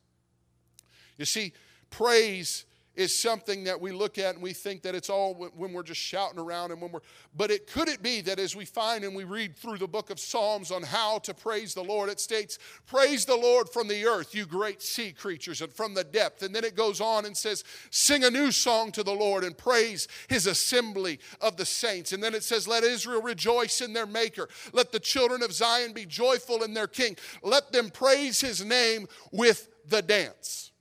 You 1.16 1.25
see, 1.25 1.52
praise 1.90 2.64
is 2.99 3.17
something 3.17 3.64
that 3.64 3.81
we 3.81 3.93
look 3.93 4.19
at 4.19 4.35
and 4.35 4.43
we 4.43 4.52
think 4.52 4.83
that 4.83 4.95
it's 4.95 5.09
all 5.09 5.35
when 5.35 5.73
we're 5.73 5.83
just 5.83 6.00
shouting 6.00 6.38
around 6.38 6.73
and 6.73 6.83
when 6.83 6.93
we're 6.93 7.00
but 7.37 7.50
it 7.50 7.67
could 7.67 7.88
it 7.88 8.02
be 8.02 8.21
that 8.21 8.38
as 8.38 8.55
we 8.55 8.64
find 8.64 9.05
and 9.05 9.14
we 9.14 9.25
read 9.25 9.57
through 9.57 9.78
the 9.78 9.88
book 9.88 10.11
of 10.11 10.19
psalms 10.19 10.71
on 10.71 10.83
how 10.83 11.19
to 11.19 11.33
praise 11.33 11.73
the 11.73 11.83
lord 11.83 12.11
it 12.11 12.21
states 12.21 12.59
praise 12.87 13.25
the 13.25 13.37
lord 13.37 13.69
from 13.69 13.88
the 13.88 14.05
earth 14.05 14.35
you 14.35 14.45
great 14.45 14.83
sea 14.83 15.12
creatures 15.12 15.62
and 15.62 15.73
from 15.73 15.95
the 15.95 16.05
depth. 16.05 16.43
And 16.43 16.55
then 16.55 16.64
it 16.64 16.75
goes 16.75 17.00
on 17.00 17.25
and 17.25 17.37
says 17.37 17.64
sing 17.90 18.25
a 18.25 18.31
new 18.31 18.50
song 18.50 18.90
to 18.93 19.02
the 19.02 19.12
lord 19.12 19.45
and 19.45 19.57
praise 19.57 20.09
his 20.28 20.47
assembly 20.47 21.21
of 21.40 21.57
the 21.57 21.64
saints. 21.64 22.12
And 22.12 22.23
then 22.23 22.35
it 22.35 22.43
says 22.43 22.67
let 22.67 22.85
israel 22.85 23.23
rejoice 23.23 23.81
in 23.81 23.93
their 23.93 24.07
maker. 24.07 24.49
Let 24.73 24.93
the 24.93 25.00
children 25.00 25.43
of 25.43 25.52
zion 25.52 25.93
be 25.93 26.07
joyful 26.07 26.62
in 26.62 26.75
their 26.75 26.88
king. 26.88 27.17
Let 27.43 27.73
them 27.73 27.90
praise 27.90 28.40
his 28.40 28.64
name 28.64 29.07
with 29.31 29.69
the 29.88 30.02
dance 30.02 30.73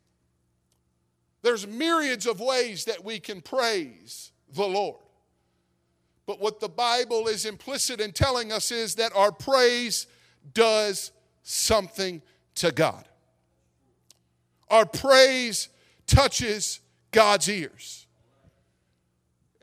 there's 1.48 1.66
myriads 1.66 2.26
of 2.26 2.42
ways 2.42 2.84
that 2.84 3.06
we 3.06 3.22
can 3.22 3.40
praise 3.40 4.34
the 4.54 4.66
Lord. 4.66 5.00
But 6.26 6.42
what 6.42 6.60
the 6.60 6.68
Bible 6.68 7.30
is 7.30 7.46
implicit 7.46 8.02
in 8.02 8.12
telling 8.12 8.52
us 8.52 8.70
is 8.70 8.96
that 8.96 9.16
our 9.16 9.32
praise 9.32 10.08
does 10.54 11.14
something 11.44 12.22
to 12.56 12.74
God. 12.74 13.08
Our 14.70 14.86
praise 14.86 15.70
touches 16.06 16.82
God's 17.12 17.48
ears. 17.48 18.08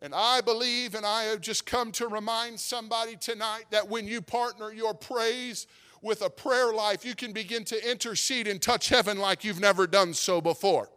And 0.01 0.15
I 0.15 0.41
believe, 0.41 0.95
and 0.95 1.05
I 1.05 1.25
have 1.25 1.43
just 1.43 1.67
come 1.67 1.93
to 1.93 2.09
remind 2.09 2.59
somebody 2.59 3.17
tonight 3.17 3.65
that 3.73 3.91
when 3.91 4.09
you 4.09 4.23
partner 4.23 4.73
your 4.73 4.95
praise 4.95 5.67
with 6.01 6.23
a 6.23 6.31
prayer 6.31 6.73
life, 6.73 7.05
you 7.05 7.15
can 7.15 7.35
begin 7.35 7.63
to 7.65 7.91
intercede 7.91 8.47
and 8.47 8.63
touch 8.63 8.89
heaven 8.89 9.19
like 9.19 9.45
you've 9.45 9.61
never 9.61 9.87
done 9.87 10.15
so 10.15 10.41
before. 10.41 10.89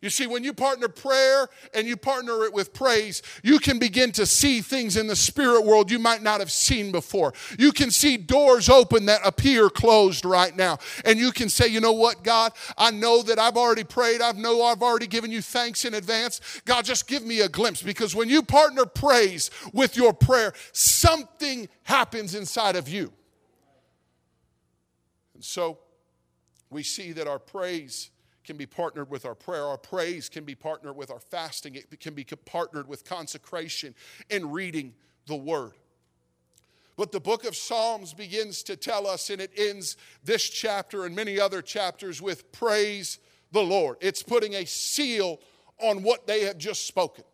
You 0.00 0.10
see, 0.10 0.28
when 0.28 0.44
you 0.44 0.52
partner 0.52 0.86
prayer 0.86 1.48
and 1.74 1.84
you 1.84 1.96
partner 1.96 2.44
it 2.44 2.52
with 2.52 2.72
praise, 2.72 3.20
you 3.42 3.58
can 3.58 3.80
begin 3.80 4.12
to 4.12 4.26
see 4.26 4.60
things 4.60 4.96
in 4.96 5.08
the 5.08 5.16
spirit 5.16 5.64
world 5.64 5.90
you 5.90 5.98
might 5.98 6.22
not 6.22 6.38
have 6.38 6.52
seen 6.52 6.92
before. 6.92 7.32
You 7.58 7.72
can 7.72 7.90
see 7.90 8.16
doors 8.16 8.68
open 8.68 9.06
that 9.06 9.22
appear 9.24 9.68
closed 9.68 10.24
right 10.24 10.56
now. 10.56 10.78
And 11.04 11.18
you 11.18 11.32
can 11.32 11.48
say, 11.48 11.66
you 11.66 11.80
know 11.80 11.92
what, 11.92 12.22
God, 12.22 12.52
I 12.76 12.92
know 12.92 13.22
that 13.22 13.40
I've 13.40 13.56
already 13.56 13.82
prayed. 13.82 14.20
I 14.20 14.30
know 14.32 14.62
I've 14.62 14.82
already 14.82 15.08
given 15.08 15.32
you 15.32 15.42
thanks 15.42 15.84
in 15.84 15.94
advance. 15.94 16.40
God, 16.64 16.84
just 16.84 17.08
give 17.08 17.24
me 17.24 17.40
a 17.40 17.48
glimpse 17.48 17.82
because 17.82 18.14
when 18.14 18.28
you 18.28 18.44
partner 18.44 18.86
praise 18.86 19.50
with 19.72 19.96
your 19.96 20.12
prayer, 20.12 20.52
something 20.70 21.68
happens 21.82 22.36
inside 22.36 22.76
of 22.76 22.88
you. 22.88 23.12
And 25.34 25.42
so 25.42 25.78
we 26.70 26.84
see 26.84 27.10
that 27.12 27.26
our 27.26 27.40
praise 27.40 28.10
can 28.48 28.56
be 28.56 28.64
partnered 28.64 29.10
with 29.10 29.26
our 29.26 29.34
prayer. 29.34 29.66
Our 29.66 29.76
praise 29.76 30.30
can 30.30 30.44
be 30.44 30.54
partnered 30.54 30.96
with 30.96 31.10
our 31.10 31.20
fasting. 31.20 31.74
It 31.74 32.00
can 32.00 32.14
be 32.14 32.24
partnered 32.24 32.88
with 32.88 33.04
consecration 33.04 33.94
and 34.30 34.54
reading 34.54 34.94
the 35.26 35.36
word. 35.36 35.72
But 36.96 37.12
the 37.12 37.20
book 37.20 37.44
of 37.44 37.54
Psalms 37.54 38.14
begins 38.14 38.62
to 38.62 38.74
tell 38.74 39.06
us, 39.06 39.28
and 39.28 39.42
it 39.42 39.50
ends 39.54 39.98
this 40.24 40.48
chapter 40.48 41.04
and 41.04 41.14
many 41.14 41.38
other 41.38 41.60
chapters 41.60 42.22
with 42.22 42.50
praise 42.50 43.18
the 43.52 43.60
Lord. 43.60 43.98
It's 44.00 44.22
putting 44.22 44.54
a 44.54 44.64
seal 44.64 45.40
on 45.78 46.02
what 46.02 46.26
they 46.26 46.44
have 46.44 46.56
just 46.56 46.86
spoken. 46.86 47.24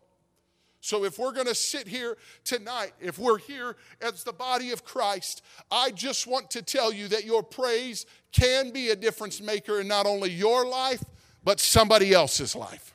So, 0.85 1.03
if 1.03 1.17
we're 1.17 1.31
going 1.31 1.47
to 1.47 1.55
sit 1.55 1.87
here 1.87 2.15
tonight, 2.43 2.93
if 3.01 3.17
we're 3.17 3.39
here 3.39 3.75
as 4.01 4.23
the 4.23 4.31
body 4.31 4.69
of 4.69 4.85
Christ, 4.85 5.41
I 5.71 5.89
just 5.89 6.27
want 6.27 6.51
to 6.51 6.61
tell 6.61 6.93
you 6.93 7.07
that 7.07 7.25
your 7.25 7.41
praise 7.41 8.05
can 8.31 8.69
be 8.69 8.89
a 8.91 8.95
difference 8.95 9.41
maker 9.41 9.81
in 9.81 9.87
not 9.87 10.05
only 10.05 10.29
your 10.29 10.63
life, 10.63 11.03
but 11.43 11.59
somebody 11.59 12.13
else's 12.13 12.55
life. 12.55 12.93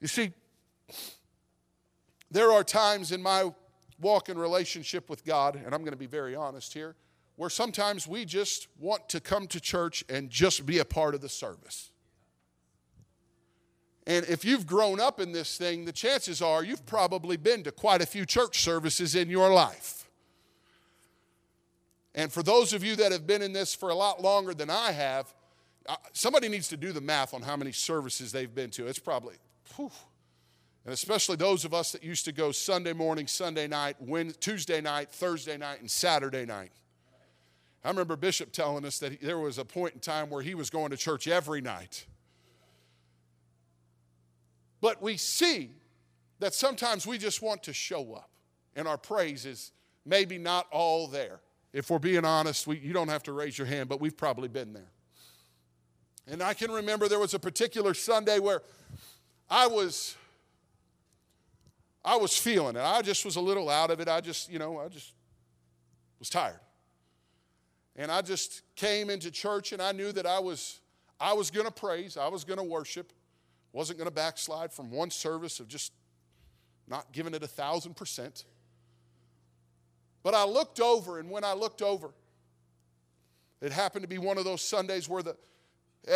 You 0.00 0.06
see, 0.06 0.30
there 2.30 2.52
are 2.52 2.62
times 2.62 3.10
in 3.10 3.20
my 3.20 3.50
walk 4.00 4.28
in 4.28 4.38
relationship 4.38 5.10
with 5.10 5.24
God, 5.24 5.56
and 5.56 5.74
I'm 5.74 5.80
going 5.80 5.90
to 5.90 5.96
be 5.96 6.06
very 6.06 6.36
honest 6.36 6.72
here, 6.72 6.94
where 7.34 7.50
sometimes 7.50 8.06
we 8.06 8.26
just 8.26 8.68
want 8.78 9.08
to 9.08 9.18
come 9.18 9.48
to 9.48 9.58
church 9.58 10.04
and 10.08 10.30
just 10.30 10.66
be 10.66 10.78
a 10.78 10.84
part 10.84 11.16
of 11.16 11.20
the 11.20 11.28
service. 11.28 11.90
And 14.06 14.26
if 14.26 14.44
you've 14.44 14.66
grown 14.66 15.00
up 15.00 15.20
in 15.20 15.32
this 15.32 15.56
thing, 15.56 15.84
the 15.84 15.92
chances 15.92 16.42
are 16.42 16.64
you've 16.64 16.84
probably 16.86 17.36
been 17.36 17.62
to 17.64 17.72
quite 17.72 18.02
a 18.02 18.06
few 18.06 18.26
church 18.26 18.60
services 18.60 19.14
in 19.14 19.30
your 19.30 19.52
life. 19.52 20.08
And 22.14 22.32
for 22.32 22.42
those 22.42 22.72
of 22.72 22.84
you 22.84 22.96
that 22.96 23.12
have 23.12 23.26
been 23.26 23.42
in 23.42 23.52
this 23.52 23.74
for 23.74 23.90
a 23.90 23.94
lot 23.94 24.20
longer 24.20 24.54
than 24.54 24.68
I 24.70 24.92
have, 24.92 25.32
uh, 25.88 25.96
somebody 26.12 26.48
needs 26.48 26.68
to 26.68 26.76
do 26.76 26.92
the 26.92 27.00
math 27.00 27.32
on 27.32 27.42
how 27.42 27.56
many 27.56 27.72
services 27.72 28.32
they've 28.32 28.54
been 28.54 28.70
to. 28.70 28.86
It's 28.86 28.98
probably, 28.98 29.36
whew. 29.76 29.90
and 30.84 30.92
especially 30.92 31.36
those 31.36 31.64
of 31.64 31.72
us 31.72 31.92
that 31.92 32.04
used 32.04 32.24
to 32.26 32.32
go 32.32 32.52
Sunday 32.52 32.92
morning, 32.92 33.26
Sunday 33.26 33.66
night, 33.66 33.96
Tuesday 34.40 34.80
night, 34.80 35.10
Thursday 35.10 35.56
night, 35.56 35.80
and 35.80 35.90
Saturday 35.90 36.44
night. 36.44 36.72
I 37.84 37.88
remember 37.88 38.14
Bishop 38.16 38.52
telling 38.52 38.84
us 38.84 38.98
that 38.98 39.20
there 39.20 39.38
was 39.38 39.58
a 39.58 39.64
point 39.64 39.94
in 39.94 40.00
time 40.00 40.30
where 40.30 40.42
he 40.42 40.54
was 40.54 40.70
going 40.70 40.90
to 40.90 40.96
church 40.96 41.26
every 41.26 41.60
night. 41.60 42.06
But 44.82 45.00
we 45.00 45.16
see 45.16 45.70
that 46.40 46.52
sometimes 46.52 47.06
we 47.06 47.16
just 47.16 47.40
want 47.40 47.62
to 47.62 47.72
show 47.72 48.14
up, 48.14 48.28
and 48.76 48.86
our 48.86 48.98
praise 48.98 49.46
is 49.46 49.70
maybe 50.04 50.36
not 50.36 50.66
all 50.70 51.06
there. 51.06 51.40
If 51.72 51.88
we're 51.88 52.00
being 52.00 52.24
honest, 52.26 52.66
we, 52.66 52.78
you 52.78 52.92
don't 52.92 53.08
have 53.08 53.22
to 53.22 53.32
raise 53.32 53.56
your 53.56 53.68
hand, 53.68 53.88
but 53.88 54.00
we've 54.00 54.16
probably 54.16 54.48
been 54.48 54.74
there. 54.74 54.90
And 56.26 56.42
I 56.42 56.52
can 56.52 56.70
remember 56.70 57.08
there 57.08 57.20
was 57.20 57.32
a 57.32 57.38
particular 57.38 57.94
Sunday 57.94 58.40
where 58.40 58.62
I 59.48 59.68
was 59.68 60.16
I 62.04 62.16
was 62.16 62.36
feeling 62.36 62.74
it. 62.74 62.82
I 62.82 63.00
just 63.02 63.24
was 63.24 63.36
a 63.36 63.40
little 63.40 63.70
out 63.70 63.92
of 63.92 64.00
it. 64.00 64.08
I 64.08 64.20
just, 64.20 64.50
you 64.50 64.58
know, 64.58 64.80
I 64.80 64.88
just 64.88 65.12
was 66.18 66.28
tired. 66.28 66.58
And 67.94 68.10
I 68.10 68.22
just 68.22 68.62
came 68.74 69.10
into 69.10 69.30
church 69.30 69.72
and 69.72 69.80
I 69.80 69.92
knew 69.92 70.10
that 70.12 70.26
I 70.26 70.40
was 70.40 70.80
I 71.20 71.34
was 71.34 71.52
going 71.52 71.66
to 71.66 71.72
praise, 71.72 72.16
I 72.16 72.26
was 72.26 72.42
going 72.42 72.58
to 72.58 72.64
worship. 72.64 73.12
Wasn't 73.72 73.98
going 73.98 74.08
to 74.08 74.14
backslide 74.14 74.72
from 74.72 74.90
one 74.90 75.10
service 75.10 75.60
of 75.60 75.68
just 75.68 75.92
not 76.88 77.10
giving 77.12 77.34
it 77.34 77.42
a 77.42 77.48
thousand 77.48 77.96
percent. 77.96 78.44
But 80.22 80.34
I 80.34 80.44
looked 80.44 80.80
over, 80.80 81.18
and 81.18 81.30
when 81.30 81.42
I 81.42 81.54
looked 81.54 81.82
over, 81.82 82.12
it 83.60 83.72
happened 83.72 84.02
to 84.02 84.08
be 84.08 84.18
one 84.18 84.38
of 84.38 84.44
those 84.44 84.60
Sundays 84.60 85.08
where 85.08 85.22
the, 85.22 85.36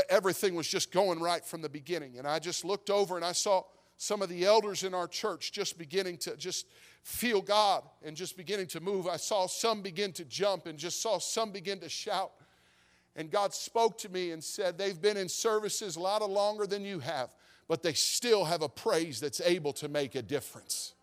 everything 0.08 0.54
was 0.54 0.68
just 0.68 0.92
going 0.92 1.20
right 1.20 1.44
from 1.44 1.62
the 1.62 1.68
beginning. 1.68 2.18
And 2.18 2.26
I 2.26 2.38
just 2.38 2.64
looked 2.64 2.90
over 2.90 3.16
and 3.16 3.24
I 3.24 3.32
saw 3.32 3.62
some 3.96 4.20
of 4.20 4.28
the 4.28 4.44
elders 4.44 4.82
in 4.82 4.94
our 4.94 5.08
church 5.08 5.52
just 5.52 5.78
beginning 5.78 6.18
to 6.18 6.36
just 6.36 6.66
feel 7.02 7.40
God 7.40 7.84
and 8.04 8.16
just 8.16 8.36
beginning 8.36 8.66
to 8.68 8.80
move. 8.80 9.06
I 9.06 9.16
saw 9.16 9.46
some 9.46 9.80
begin 9.80 10.12
to 10.14 10.24
jump 10.24 10.66
and 10.66 10.76
just 10.76 11.00
saw 11.00 11.18
some 11.18 11.52
begin 11.52 11.78
to 11.80 11.88
shout. 11.88 12.32
And 13.14 13.30
God 13.30 13.54
spoke 13.54 13.96
to 13.98 14.08
me 14.08 14.32
and 14.32 14.42
said, 14.42 14.76
They've 14.76 15.00
been 15.00 15.16
in 15.16 15.28
services 15.28 15.96
a 15.96 16.00
lot 16.00 16.28
longer 16.28 16.66
than 16.66 16.84
you 16.84 16.98
have 16.98 17.30
but 17.68 17.82
they 17.82 17.92
still 17.92 18.44
have 18.44 18.62
a 18.62 18.68
praise 18.68 19.20
that's 19.20 19.40
able 19.40 19.72
to 19.74 19.88
make 19.88 20.14
a 20.14 20.22
difference. 20.22 20.94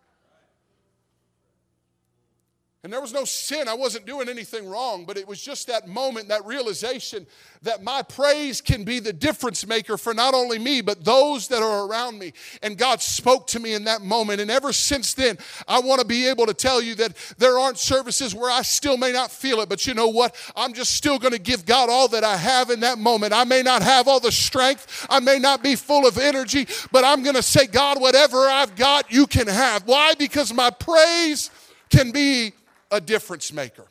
And 2.84 2.92
there 2.92 3.00
was 3.00 3.14
no 3.14 3.24
sin. 3.24 3.70
I 3.70 3.76
wasn't 3.76 4.06
doing 4.06 4.28
anything 4.28 4.68
wrong, 4.68 5.06
but 5.06 5.16
it 5.16 5.26
was 5.26 5.42
just 5.42 5.68
that 5.68 5.88
moment, 5.88 6.28
that 6.28 6.46
realization 6.46 7.26
that 7.62 7.82
my 7.82 8.02
praise 8.02 8.60
can 8.60 8.84
be 8.84 9.00
the 9.00 9.14
difference 9.14 9.66
maker 9.66 9.98
for 9.98 10.14
not 10.14 10.34
only 10.34 10.60
me, 10.60 10.82
but 10.82 11.06
those 11.06 11.48
that 11.48 11.64
are 11.64 11.88
around 11.88 12.20
me. 12.20 12.34
And 12.62 12.78
God 12.78 13.02
spoke 13.02 13.48
to 13.48 13.62
me 13.62 13.74
in 13.74 13.86
that 13.86 14.02
moment. 14.02 14.42
And 14.42 14.52
ever 14.52 14.74
since 14.74 15.14
then, 15.14 15.38
I 15.66 15.80
want 15.80 16.02
to 16.02 16.06
be 16.06 16.28
able 16.28 16.46
to 16.46 16.54
tell 16.54 16.82
you 16.82 16.94
that 16.96 17.16
there 17.38 17.58
aren't 17.58 17.78
services 17.78 18.36
where 18.36 18.52
I 18.52 18.64
still 18.64 18.98
may 18.98 19.14
not 19.14 19.32
feel 19.32 19.62
it, 19.62 19.70
but 19.70 19.88
you 19.88 19.94
know 19.94 20.10
what? 20.10 20.36
I'm 20.54 20.74
just 20.74 20.92
still 20.92 21.18
going 21.18 21.32
to 21.32 21.40
give 21.40 21.66
God 21.66 21.90
all 21.90 22.10
that 22.10 22.26
I 22.26 22.36
have 22.36 22.70
in 22.70 22.82
that 22.82 22.98
moment. 22.98 23.32
I 23.32 23.46
may 23.46 23.62
not 23.62 23.82
have 23.82 24.10
all 24.10 24.20
the 24.20 24.30
strength, 24.30 25.08
I 25.10 25.22
may 25.22 25.40
not 25.40 25.64
be 25.64 25.78
full 25.78 26.06
of 26.06 26.18
energy, 26.18 26.68
but 26.92 27.06
I'm 27.06 27.24
going 27.24 27.38
to 27.38 27.44
say, 27.44 27.66
God, 27.66 28.02
whatever 28.02 28.40
I've 28.40 28.76
got, 28.76 29.10
you 29.10 29.26
can 29.26 29.48
have. 29.48 29.84
Why? 29.88 30.16
Because 30.16 30.54
my 30.54 30.70
praise 30.70 31.50
can 31.90 32.12
be 32.12 32.52
a 32.94 33.02
difference 33.02 33.52
maker. 33.52 33.88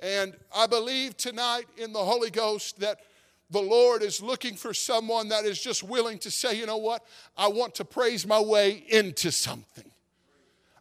And 0.00 0.34
I 0.54 0.66
believe 0.66 1.16
tonight 1.16 1.64
in 1.78 1.94
the 1.94 1.98
Holy 1.98 2.30
Ghost 2.30 2.78
that 2.80 3.00
the 3.50 3.60
Lord 3.60 4.02
is 4.02 4.22
looking 4.22 4.54
for 4.54 4.74
someone 4.74 5.28
that 5.30 5.46
is 5.46 5.60
just 5.60 5.82
willing 5.82 6.18
to 6.18 6.30
say, 6.30 6.58
you 6.58 6.66
know 6.66 6.76
what? 6.76 7.04
I 7.38 7.48
want 7.48 7.74
to 7.76 7.86
praise 7.86 8.26
my 8.26 8.38
way 8.38 8.84
into 8.88 9.32
something. 9.32 9.90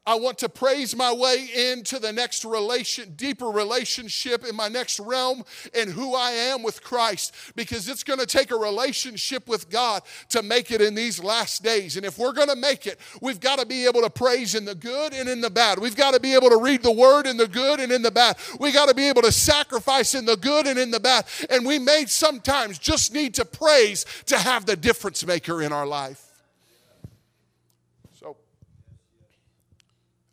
I 0.06 0.16
want 0.16 0.40
to 0.40 0.50
praise 0.50 0.96
my 0.96 1.12
way 1.12 1.50
into 1.72 2.00
the 2.00 2.12
next 2.12 2.46
relation, 2.46 3.14
deeper 3.16 3.48
relationship 3.48 4.46
in 4.46 4.56
my 4.56 4.68
next 4.68 5.00
realm 5.00 5.44
and 5.74 5.90
who 5.90 6.16
I 6.16 6.32
am 6.32 6.64
with 6.64 6.84
Christ 6.84 7.36
because 7.56 7.88
it's 7.88 8.04
going 8.04 8.20
to 8.20 8.26
take 8.26 8.52
a 8.52 8.56
relationship 8.56 9.48
with 9.48 9.70
God 9.70 10.02
to 10.30 10.42
make 10.42 10.72
it 10.72 10.82
in 10.82 10.96
these 10.96 11.22
last 11.24 11.64
days. 11.64 11.98
And 11.98 12.06
if 12.06 12.18
we're 12.18 12.34
going 12.34 12.48
to 12.48 12.56
make 12.56 12.88
it, 12.88 13.00
we've 13.22 13.40
got 13.40 13.60
to 13.60 13.66
be 13.66 13.86
able 13.86 14.02
to 14.02 14.10
praise 14.10 14.56
in 14.56 14.66
the 14.66 14.76
good 14.76 15.14
and 15.14 15.30
in 15.30 15.42
the 15.42 15.50
bad. 15.50 15.80
We've 15.80 15.96
got 15.96 16.14
to 16.14 16.20
be 16.20 16.34
able 16.34 16.50
to 16.50 16.58
read 16.58 16.82
the 16.82 16.92
word 16.92 17.28
in 17.28 17.38
the 17.38 17.48
good 17.48 17.80
and 17.80 17.92
in 17.92 18.02
the 18.02 18.12
bad. 18.12 18.38
We 18.60 18.72
got 18.72 18.90
to 18.90 18.96
be 18.96 19.10
able 19.10 19.22
to 19.24 19.32
sacrifice 19.32 20.16
in 20.16 20.26
the 20.26 20.38
good 20.38 20.66
and 20.66 20.80
in 20.80 20.92
the 20.92 21.00
bad. 21.00 21.26
And 21.50 21.66
we 21.66 21.78
may 21.78 22.06
sometimes 22.06 22.80
just 22.80 23.14
need 23.14 23.36
to 23.36 23.46
praise 23.46 24.06
to 24.28 24.38
have 24.38 24.66
the 24.66 24.76
difference 24.76 25.26
maker 25.26 25.62
in 25.62 25.72
our 25.72 25.86
life. 25.86 26.29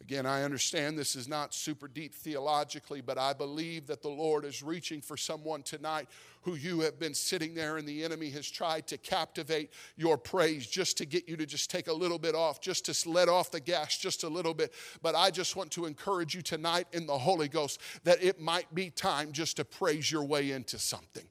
Again, 0.06 0.24
I 0.24 0.44
understand 0.44 0.96
this 0.96 1.16
is 1.16 1.26
not 1.26 1.52
super 1.52 1.88
deep 1.88 2.14
theologically, 2.14 3.00
but 3.00 3.18
I 3.18 3.32
believe 3.32 3.88
that 3.88 4.02
the 4.02 4.08
Lord 4.08 4.44
is 4.44 4.62
reaching 4.62 5.00
for 5.00 5.16
someone 5.16 5.64
tonight 5.64 6.06
who 6.42 6.54
you 6.54 6.78
have 6.82 7.00
been 7.00 7.12
sitting 7.12 7.56
there 7.56 7.76
and 7.76 7.88
the 7.88 8.04
enemy 8.04 8.30
has 8.30 8.48
tried 8.48 8.86
to 8.86 8.98
captivate 8.98 9.72
your 9.96 10.16
praise 10.16 10.68
just 10.68 10.96
to 10.98 11.06
get 11.06 11.28
you 11.28 11.36
to 11.38 11.44
just 11.44 11.72
take 11.72 11.88
a 11.88 11.92
little 11.92 12.20
bit 12.20 12.36
off, 12.36 12.60
just 12.60 12.84
to 12.84 13.10
let 13.10 13.28
off 13.28 13.50
the 13.50 13.58
gas 13.58 13.98
just 13.98 14.22
a 14.22 14.28
little 14.28 14.54
bit. 14.54 14.72
But 15.02 15.16
I 15.16 15.32
just 15.32 15.56
want 15.56 15.72
to 15.72 15.86
encourage 15.86 16.36
you 16.36 16.42
tonight 16.42 16.86
in 16.92 17.08
the 17.08 17.18
Holy 17.18 17.48
Ghost 17.48 17.80
that 18.04 18.22
it 18.22 18.40
might 18.40 18.72
be 18.72 18.90
time 18.90 19.32
just 19.32 19.56
to 19.56 19.64
praise 19.64 20.08
your 20.08 20.22
way 20.22 20.52
into 20.52 20.78
something. 20.78 21.26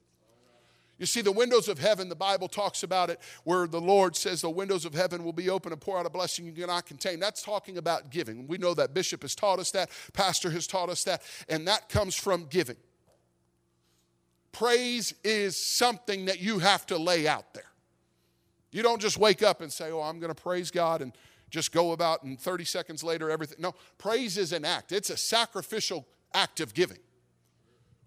You 0.98 1.04
see, 1.04 1.20
the 1.20 1.32
windows 1.32 1.68
of 1.68 1.78
heaven, 1.78 2.08
the 2.08 2.16
Bible 2.16 2.48
talks 2.48 2.82
about 2.82 3.10
it 3.10 3.20
where 3.44 3.66
the 3.66 3.80
Lord 3.80 4.16
says 4.16 4.40
the 4.40 4.48
windows 4.48 4.86
of 4.86 4.94
heaven 4.94 5.24
will 5.24 5.32
be 5.32 5.50
open 5.50 5.72
and 5.72 5.80
pour 5.80 5.98
out 5.98 6.06
a 6.06 6.10
blessing 6.10 6.46
you 6.46 6.52
cannot 6.52 6.86
contain. 6.86 7.20
That's 7.20 7.42
talking 7.42 7.76
about 7.76 8.10
giving. 8.10 8.46
We 8.46 8.56
know 8.56 8.72
that 8.74 8.94
Bishop 8.94 9.22
has 9.22 9.34
taught 9.34 9.58
us 9.58 9.70
that, 9.72 9.90
Pastor 10.14 10.50
has 10.50 10.66
taught 10.66 10.88
us 10.88 11.04
that, 11.04 11.22
and 11.48 11.68
that 11.68 11.90
comes 11.90 12.14
from 12.14 12.46
giving. 12.46 12.76
Praise 14.52 15.12
is 15.22 15.62
something 15.62 16.26
that 16.26 16.40
you 16.40 16.60
have 16.60 16.86
to 16.86 16.96
lay 16.96 17.28
out 17.28 17.52
there. 17.52 17.70
You 18.72 18.82
don't 18.82 19.00
just 19.00 19.18
wake 19.18 19.42
up 19.42 19.60
and 19.60 19.70
say, 19.70 19.90
Oh, 19.90 20.00
I'm 20.00 20.18
going 20.18 20.34
to 20.34 20.42
praise 20.42 20.70
God 20.70 21.02
and 21.02 21.12
just 21.50 21.72
go 21.72 21.92
about 21.92 22.22
and 22.22 22.40
30 22.40 22.64
seconds 22.64 23.04
later 23.04 23.30
everything. 23.30 23.58
No, 23.60 23.74
praise 23.98 24.38
is 24.38 24.52
an 24.52 24.64
act, 24.64 24.92
it's 24.92 25.10
a 25.10 25.16
sacrificial 25.16 26.06
act 26.32 26.60
of 26.60 26.72
giving. 26.72 26.98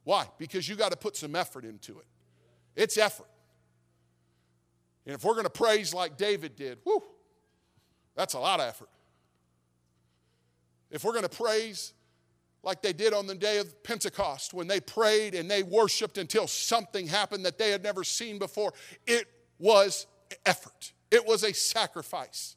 Why? 0.03 0.27
Because 0.39 0.67
you 0.67 0.75
got 0.75 0.91
to 0.91 0.97
put 0.97 1.15
some 1.15 1.35
effort 1.35 1.65
into 1.65 1.99
it. 1.99 2.05
It's 2.75 2.97
effort. 2.97 3.27
And 5.05 5.15
if 5.15 5.23
we're 5.23 5.33
going 5.33 5.45
to 5.45 5.49
praise 5.49 5.93
like 5.93 6.17
David 6.17 6.55
did, 6.55 6.79
whoo, 6.85 7.03
that's 8.15 8.33
a 8.33 8.39
lot 8.39 8.59
of 8.59 8.67
effort. 8.67 8.89
If 10.91 11.03
we're 11.03 11.13
going 11.13 11.23
to 11.23 11.29
praise 11.29 11.93
like 12.63 12.81
they 12.81 12.93
did 12.93 13.13
on 13.13 13.27
the 13.27 13.35
day 13.35 13.57
of 13.57 13.83
Pentecost 13.83 14.53
when 14.53 14.67
they 14.67 14.79
prayed 14.79 15.33
and 15.33 15.49
they 15.49 15.63
worshiped 15.63 16.17
until 16.17 16.47
something 16.47 17.07
happened 17.07 17.45
that 17.45 17.57
they 17.57 17.71
had 17.71 17.83
never 17.83 18.03
seen 18.03 18.37
before, 18.37 18.73
it 19.07 19.27
was 19.59 20.07
effort, 20.45 20.93
it 21.11 21.25
was 21.25 21.43
a 21.43 21.53
sacrifice. 21.53 22.55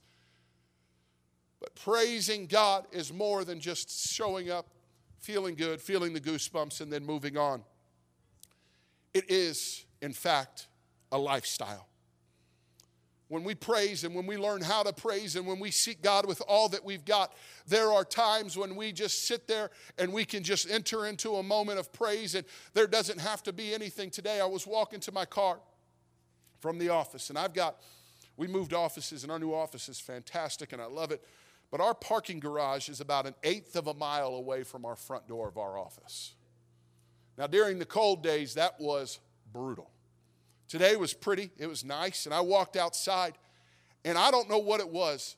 But 1.61 1.75
praising 1.77 2.47
God 2.47 2.87
is 2.91 3.13
more 3.13 3.45
than 3.45 3.61
just 3.61 4.13
showing 4.13 4.51
up, 4.51 4.67
feeling 5.21 5.55
good, 5.55 5.81
feeling 5.81 6.13
the 6.13 6.21
goosebumps, 6.21 6.81
and 6.81 6.93
then 6.93 7.07
moving 7.07 7.37
on. 7.37 7.63
It 9.15 9.31
is, 9.31 9.85
in 10.03 10.13
fact, 10.13 10.67
a 11.11 11.17
lifestyle 11.17 11.89
when 13.33 13.45
we 13.45 13.55
praise 13.55 14.05
and 14.05 14.15
when 14.15 14.27
we 14.27 14.37
learn 14.37 14.61
how 14.61 14.83
to 14.83 14.93
praise 14.93 15.37
and 15.37 15.47
when 15.47 15.59
we 15.59 15.71
seek 15.71 16.03
God 16.03 16.27
with 16.27 16.43
all 16.47 16.69
that 16.69 16.85
we've 16.85 17.07
got, 17.07 17.33
there 17.67 17.91
are 17.91 18.05
times 18.05 18.59
when 18.59 18.77
we 18.77 18.93
just 18.93 19.27
sit 19.27 19.49
there 19.49 19.71
and 19.97 20.13
we 20.13 20.27
can 20.27 20.43
just 20.43 20.71
enter 20.71 21.07
into 21.07 21.37
a 21.37 21.43
moment 21.43 21.79
of 21.79 21.91
praise 21.95 22.35
and 22.35 22.45
there 22.75 22.87
doesn't 22.87 23.19
have 23.19 23.43
to 23.45 23.51
be 23.55 23.73
anything. 23.73 24.11
Today, 24.11 24.39
I 24.39 24.45
was 24.45 24.67
walking 24.67 25.01
to 25.01 25.13
my 25.13 25.25
car 25.25 25.61
from 26.61 26.79
the 26.79 26.91
office 26.91 27.31
and 27.31 27.39
I've 27.39 27.55
got, 27.55 27.81
we 28.37 28.49
moved 28.49 28.75
offices 28.75 29.23
and 29.23 29.33
our 29.33 29.39
new 29.39 29.55
office 29.55 29.89
is 29.89 29.99
fantastic 29.99 30.75
and 30.75 30.83
I 30.83 30.87
love 30.87 31.11
it. 31.11 31.25
But 31.71 31.81
our 31.81 31.95
parking 31.95 32.39
garage 32.39 32.91
is 32.91 33.01
about 33.01 33.27
an 33.27 33.35
eighth 33.45 33.77
of 33.77 33.87
a 33.87 33.95
mile 33.95 34.35
away 34.35 34.63
from 34.63 34.85
our 34.85 34.95
front 34.95 35.27
door 35.27 35.49
of 35.49 35.57
our 35.57 35.79
office. 35.79 36.35
Now, 37.39 37.47
during 37.47 37.79
the 37.79 37.87
cold 37.87 38.23
days, 38.23 38.53
that 38.55 38.79
was 38.79 39.21
brutal. 39.55 39.91
Today 40.73 40.97
was 40.97 41.13
pretty, 41.13 41.51
it 41.59 41.67
was 41.67 41.85
nice, 41.85 42.25
and 42.25 42.35
I 42.35 42.41
walked 42.41 42.79
outside, 42.79 43.35
and 44.07 44.17
I 44.17 44.31
don't 44.31 44.49
know 44.49 44.57
what 44.57 44.81
it 44.81 44.89
was, 44.89 45.37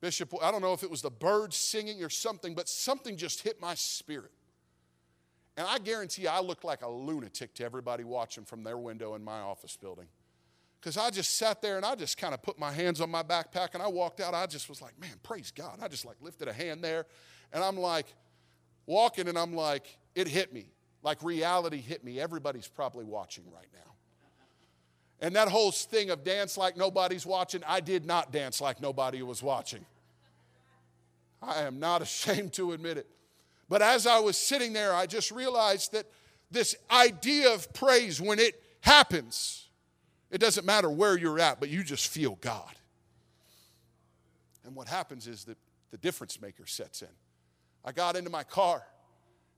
Bishop. 0.00 0.34
I 0.42 0.50
don't 0.50 0.62
know 0.62 0.72
if 0.72 0.82
it 0.82 0.90
was 0.90 1.00
the 1.00 1.12
birds 1.12 1.54
singing 1.54 2.02
or 2.02 2.10
something, 2.10 2.56
but 2.56 2.68
something 2.68 3.16
just 3.16 3.42
hit 3.42 3.60
my 3.60 3.76
spirit. 3.76 4.32
And 5.56 5.64
I 5.64 5.78
guarantee 5.78 6.26
I 6.26 6.40
looked 6.40 6.64
like 6.64 6.82
a 6.82 6.88
lunatic 6.88 7.54
to 7.54 7.64
everybody 7.64 8.02
watching 8.02 8.44
from 8.44 8.64
their 8.64 8.76
window 8.76 9.14
in 9.14 9.22
my 9.22 9.38
office 9.38 9.76
building. 9.76 10.06
Because 10.80 10.96
I 10.96 11.08
just 11.10 11.38
sat 11.38 11.62
there 11.62 11.76
and 11.76 11.86
I 11.86 11.94
just 11.94 12.18
kind 12.18 12.34
of 12.34 12.42
put 12.42 12.58
my 12.58 12.72
hands 12.72 13.00
on 13.00 13.12
my 13.12 13.22
backpack 13.22 13.74
and 13.74 13.82
I 13.82 13.86
walked 13.86 14.20
out. 14.20 14.34
I 14.34 14.46
just 14.46 14.68
was 14.68 14.82
like, 14.82 15.00
man, 15.00 15.14
praise 15.22 15.52
God. 15.52 15.78
I 15.80 15.86
just 15.86 16.04
like 16.04 16.16
lifted 16.20 16.48
a 16.48 16.52
hand 16.52 16.82
there 16.82 17.06
and 17.52 17.62
I'm 17.62 17.76
like 17.76 18.06
walking 18.86 19.28
and 19.28 19.38
I'm 19.38 19.54
like, 19.54 19.96
it 20.16 20.26
hit 20.26 20.52
me. 20.52 20.66
Like 21.04 21.22
reality 21.22 21.80
hit 21.80 22.02
me. 22.02 22.18
Everybody's 22.18 22.66
probably 22.66 23.04
watching 23.04 23.44
right 23.54 23.68
now. 23.72 23.93
And 25.20 25.36
that 25.36 25.48
whole 25.48 25.70
thing 25.70 26.10
of 26.10 26.24
dance 26.24 26.58
like 26.58 26.76
nobody's 26.76 27.24
watching, 27.24 27.62
I 27.66 27.80
did 27.80 28.04
not 28.04 28.32
dance 28.32 28.60
like 28.60 28.80
nobody 28.80 29.22
was 29.22 29.42
watching. 29.42 29.84
I 31.42 31.62
am 31.62 31.78
not 31.78 32.02
ashamed 32.02 32.52
to 32.54 32.72
admit 32.72 32.98
it. 32.98 33.06
But 33.68 33.82
as 33.82 34.06
I 34.06 34.18
was 34.18 34.36
sitting 34.36 34.72
there, 34.72 34.94
I 34.94 35.06
just 35.06 35.30
realized 35.30 35.92
that 35.92 36.06
this 36.50 36.76
idea 36.90 37.52
of 37.52 37.72
praise, 37.72 38.20
when 38.20 38.38
it 38.38 38.60
happens, 38.80 39.68
it 40.30 40.38
doesn't 40.38 40.66
matter 40.66 40.90
where 40.90 41.18
you're 41.18 41.38
at, 41.38 41.60
but 41.60 41.68
you 41.68 41.82
just 41.82 42.08
feel 42.08 42.36
God. 42.40 42.74
And 44.64 44.74
what 44.74 44.88
happens 44.88 45.26
is 45.26 45.44
that 45.44 45.56
the 45.90 45.98
difference 45.98 46.40
maker 46.40 46.66
sets 46.66 47.02
in. 47.02 47.08
I 47.84 47.92
got 47.92 48.16
into 48.16 48.30
my 48.30 48.42
car, 48.42 48.82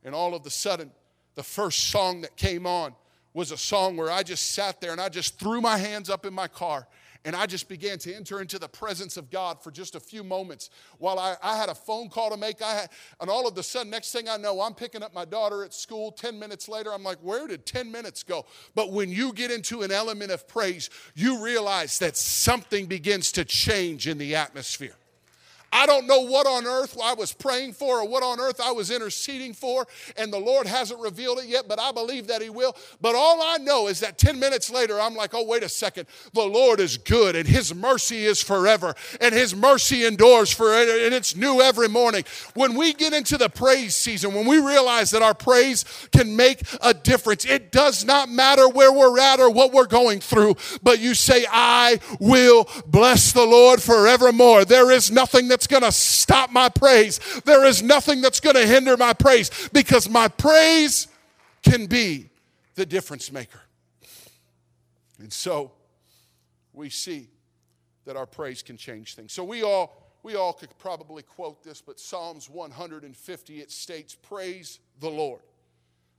and 0.04 0.14
all 0.14 0.34
of 0.34 0.44
a 0.46 0.50
sudden, 0.50 0.90
the 1.34 1.42
first 1.42 1.88
song 1.88 2.22
that 2.22 2.36
came 2.36 2.66
on 2.66 2.94
was 3.36 3.50
a 3.50 3.56
song 3.58 3.98
where 3.98 4.10
I 4.10 4.22
just 4.22 4.52
sat 4.52 4.80
there 4.80 4.92
and 4.92 5.00
I 5.00 5.10
just 5.10 5.38
threw 5.38 5.60
my 5.60 5.76
hands 5.76 6.08
up 6.08 6.24
in 6.24 6.32
my 6.32 6.48
car 6.48 6.88
and 7.22 7.36
I 7.36 7.44
just 7.44 7.68
began 7.68 7.98
to 7.98 8.14
enter 8.14 8.40
into 8.40 8.58
the 8.58 8.66
presence 8.68 9.18
of 9.18 9.30
God 9.30 9.62
for 9.62 9.70
just 9.70 9.94
a 9.94 10.00
few 10.00 10.24
moments 10.24 10.70
while 10.98 11.18
I, 11.18 11.36
I 11.42 11.58
had 11.58 11.68
a 11.68 11.74
phone 11.74 12.08
call 12.08 12.30
to 12.30 12.38
make. 12.38 12.62
I 12.62 12.72
had, 12.72 12.90
and 13.20 13.28
all 13.28 13.46
of 13.46 13.58
a 13.58 13.62
sudden, 13.62 13.90
next 13.90 14.12
thing 14.12 14.26
I 14.26 14.38
know, 14.38 14.62
I'm 14.62 14.72
picking 14.72 15.02
up 15.02 15.12
my 15.12 15.26
daughter 15.26 15.64
at 15.64 15.74
school. 15.74 16.12
10 16.12 16.38
minutes 16.38 16.66
later, 16.66 16.94
I'm 16.94 17.02
like, 17.02 17.18
where 17.18 17.46
did 17.46 17.66
10 17.66 17.92
minutes 17.92 18.22
go? 18.22 18.46
But 18.74 18.92
when 18.92 19.10
you 19.10 19.34
get 19.34 19.50
into 19.50 19.82
an 19.82 19.92
element 19.92 20.30
of 20.30 20.48
praise, 20.48 20.88
you 21.14 21.44
realize 21.44 21.98
that 21.98 22.16
something 22.16 22.86
begins 22.86 23.32
to 23.32 23.44
change 23.44 24.08
in 24.08 24.16
the 24.16 24.34
atmosphere. 24.34 24.96
I 25.76 25.84
don't 25.84 26.06
know 26.06 26.20
what 26.20 26.46
on 26.46 26.66
earth 26.66 26.96
I 27.02 27.12
was 27.12 27.34
praying 27.34 27.74
for 27.74 28.00
or 28.00 28.08
what 28.08 28.22
on 28.22 28.40
earth 28.40 28.62
I 28.62 28.72
was 28.72 28.90
interceding 28.90 29.52
for, 29.52 29.86
and 30.16 30.32
the 30.32 30.38
Lord 30.38 30.66
hasn't 30.66 30.98
revealed 31.00 31.38
it 31.38 31.44
yet, 31.44 31.68
but 31.68 31.78
I 31.78 31.92
believe 31.92 32.28
that 32.28 32.40
He 32.40 32.48
will. 32.48 32.74
But 33.02 33.14
all 33.14 33.42
I 33.42 33.58
know 33.58 33.88
is 33.88 34.00
that 34.00 34.16
10 34.16 34.40
minutes 34.40 34.70
later, 34.70 34.98
I'm 34.98 35.14
like, 35.14 35.34
oh, 35.34 35.44
wait 35.44 35.62
a 35.62 35.68
second. 35.68 36.06
The 36.32 36.46
Lord 36.46 36.80
is 36.80 36.96
good, 36.96 37.36
and 37.36 37.46
His 37.46 37.74
mercy 37.74 38.24
is 38.24 38.42
forever, 38.42 38.94
and 39.20 39.34
His 39.34 39.54
mercy 39.54 40.06
endures 40.06 40.50
forever, 40.50 40.92
and 40.92 41.12
it's 41.12 41.36
new 41.36 41.60
every 41.60 41.88
morning. 41.88 42.24
When 42.54 42.74
we 42.74 42.94
get 42.94 43.12
into 43.12 43.36
the 43.36 43.50
praise 43.50 43.94
season, 43.94 44.32
when 44.32 44.46
we 44.46 44.58
realize 44.58 45.10
that 45.10 45.20
our 45.20 45.34
praise 45.34 45.84
can 46.10 46.36
make 46.36 46.62
a 46.80 46.94
difference, 46.94 47.44
it 47.44 47.70
does 47.70 48.02
not 48.02 48.30
matter 48.30 48.66
where 48.66 48.92
we're 48.92 49.20
at 49.20 49.40
or 49.40 49.50
what 49.50 49.74
we're 49.74 49.84
going 49.84 50.20
through, 50.20 50.56
but 50.82 51.00
you 51.00 51.12
say, 51.12 51.44
I 51.50 52.00
will 52.18 52.66
bless 52.86 53.32
the 53.32 53.44
Lord 53.44 53.82
forevermore. 53.82 54.64
There 54.64 54.90
is 54.90 55.10
nothing 55.10 55.48
that's 55.48 55.65
that's 55.66 55.80
going 55.80 55.90
to 55.90 55.96
stop 55.96 56.50
my 56.50 56.68
praise. 56.68 57.18
There 57.44 57.64
is 57.64 57.82
nothing 57.82 58.20
that's 58.20 58.40
going 58.40 58.56
to 58.56 58.66
hinder 58.66 58.96
my 58.96 59.12
praise 59.12 59.50
because 59.72 60.08
my 60.08 60.28
praise 60.28 61.08
can 61.62 61.86
be 61.86 62.30
the 62.74 62.86
difference 62.86 63.32
maker. 63.32 63.60
And 65.18 65.32
so 65.32 65.72
we 66.72 66.90
see 66.90 67.28
that 68.04 68.16
our 68.16 68.26
praise 68.26 68.62
can 68.62 68.76
change 68.76 69.14
things. 69.14 69.32
So 69.32 69.42
we 69.42 69.62
all 69.62 70.02
we 70.22 70.34
all 70.34 70.52
could 70.52 70.76
probably 70.78 71.22
quote 71.22 71.62
this, 71.62 71.80
but 71.80 72.00
Psalms 72.00 72.50
150 72.50 73.60
it 73.60 73.70
states, 73.70 74.16
"Praise 74.20 74.80
the 74.98 75.08
Lord." 75.08 75.42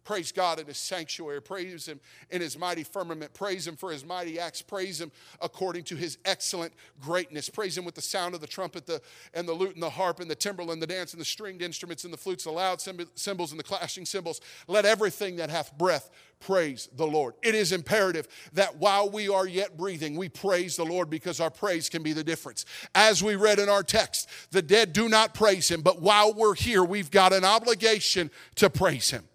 Praise 0.08 0.32
God 0.32 0.58
in 0.58 0.68
his 0.68 0.78
sanctuary. 0.78 1.42
Praise 1.42 1.86
him 1.86 2.00
in 2.30 2.40
his 2.40 2.58
mighty 2.58 2.86
firmament. 2.86 3.34
Praise 3.34 3.68
him 3.68 3.76
for 3.76 3.92
his 3.92 4.06
mighty 4.06 4.40
acts. 4.40 4.62
Praise 4.62 5.02
him 5.02 5.12
according 5.42 5.84
to 5.84 5.98
his 5.98 6.18
excellent 6.24 6.72
greatness. 7.02 7.50
Praise 7.50 7.78
him 7.78 7.84
with 7.84 7.94
the 7.94 8.02
sound 8.02 8.34
of 8.34 8.40
the 8.40 8.48
trumpet 8.48 8.86
the, 8.86 9.02
and 9.34 9.46
the 9.46 9.52
lute 9.52 9.74
and 9.74 9.84
the 9.84 9.90
harp 9.90 10.22
and 10.22 10.32
the 10.32 10.36
timbrel 10.36 10.72
and 10.72 10.82
the 10.82 10.88
dance 10.88 11.12
and 11.12 11.20
the 11.20 11.26
stringed 11.26 11.62
instruments 11.62 12.06
and 12.06 12.14
the 12.14 12.18
flutes, 12.18 12.46
the 12.46 12.52
loud 12.52 12.80
cymbals 12.80 13.52
and 13.52 13.60
the 13.60 13.64
clashing 13.66 14.06
cymbals. 14.06 14.40
Let 14.70 14.86
everything 14.86 15.36
that 15.36 15.50
hath 15.50 15.78
breath 15.78 16.10
praise 16.40 16.88
the 16.96 17.06
Lord. 17.06 17.34
It 17.44 17.54
is 17.54 17.74
imperative 17.74 18.30
that 18.54 18.78
while 18.78 19.10
we 19.10 19.28
are 19.28 19.46
yet 19.46 19.76
breathing, 19.76 20.16
we 20.16 20.30
praise 20.30 20.78
the 20.78 20.86
Lord 20.86 21.10
because 21.10 21.42
our 21.42 21.52
praise 21.52 21.90
can 21.90 22.02
be 22.02 22.14
the 22.14 22.24
difference. 22.24 22.64
As 22.96 23.22
we 23.22 23.36
read 23.36 23.60
in 23.60 23.68
our 23.68 23.84
text, 23.84 24.30
the 24.52 24.62
dead 24.62 24.94
do 24.94 25.10
not 25.10 25.34
praise 25.34 25.68
him, 25.68 25.82
but 25.82 26.02
while 26.02 26.34
we're 26.34 26.56
here, 26.56 26.86
we've 26.86 27.12
got 27.12 27.34
an 27.34 27.44
obligation 27.44 28.32
to 28.56 28.70
praise 28.70 29.10
him. 29.10 29.28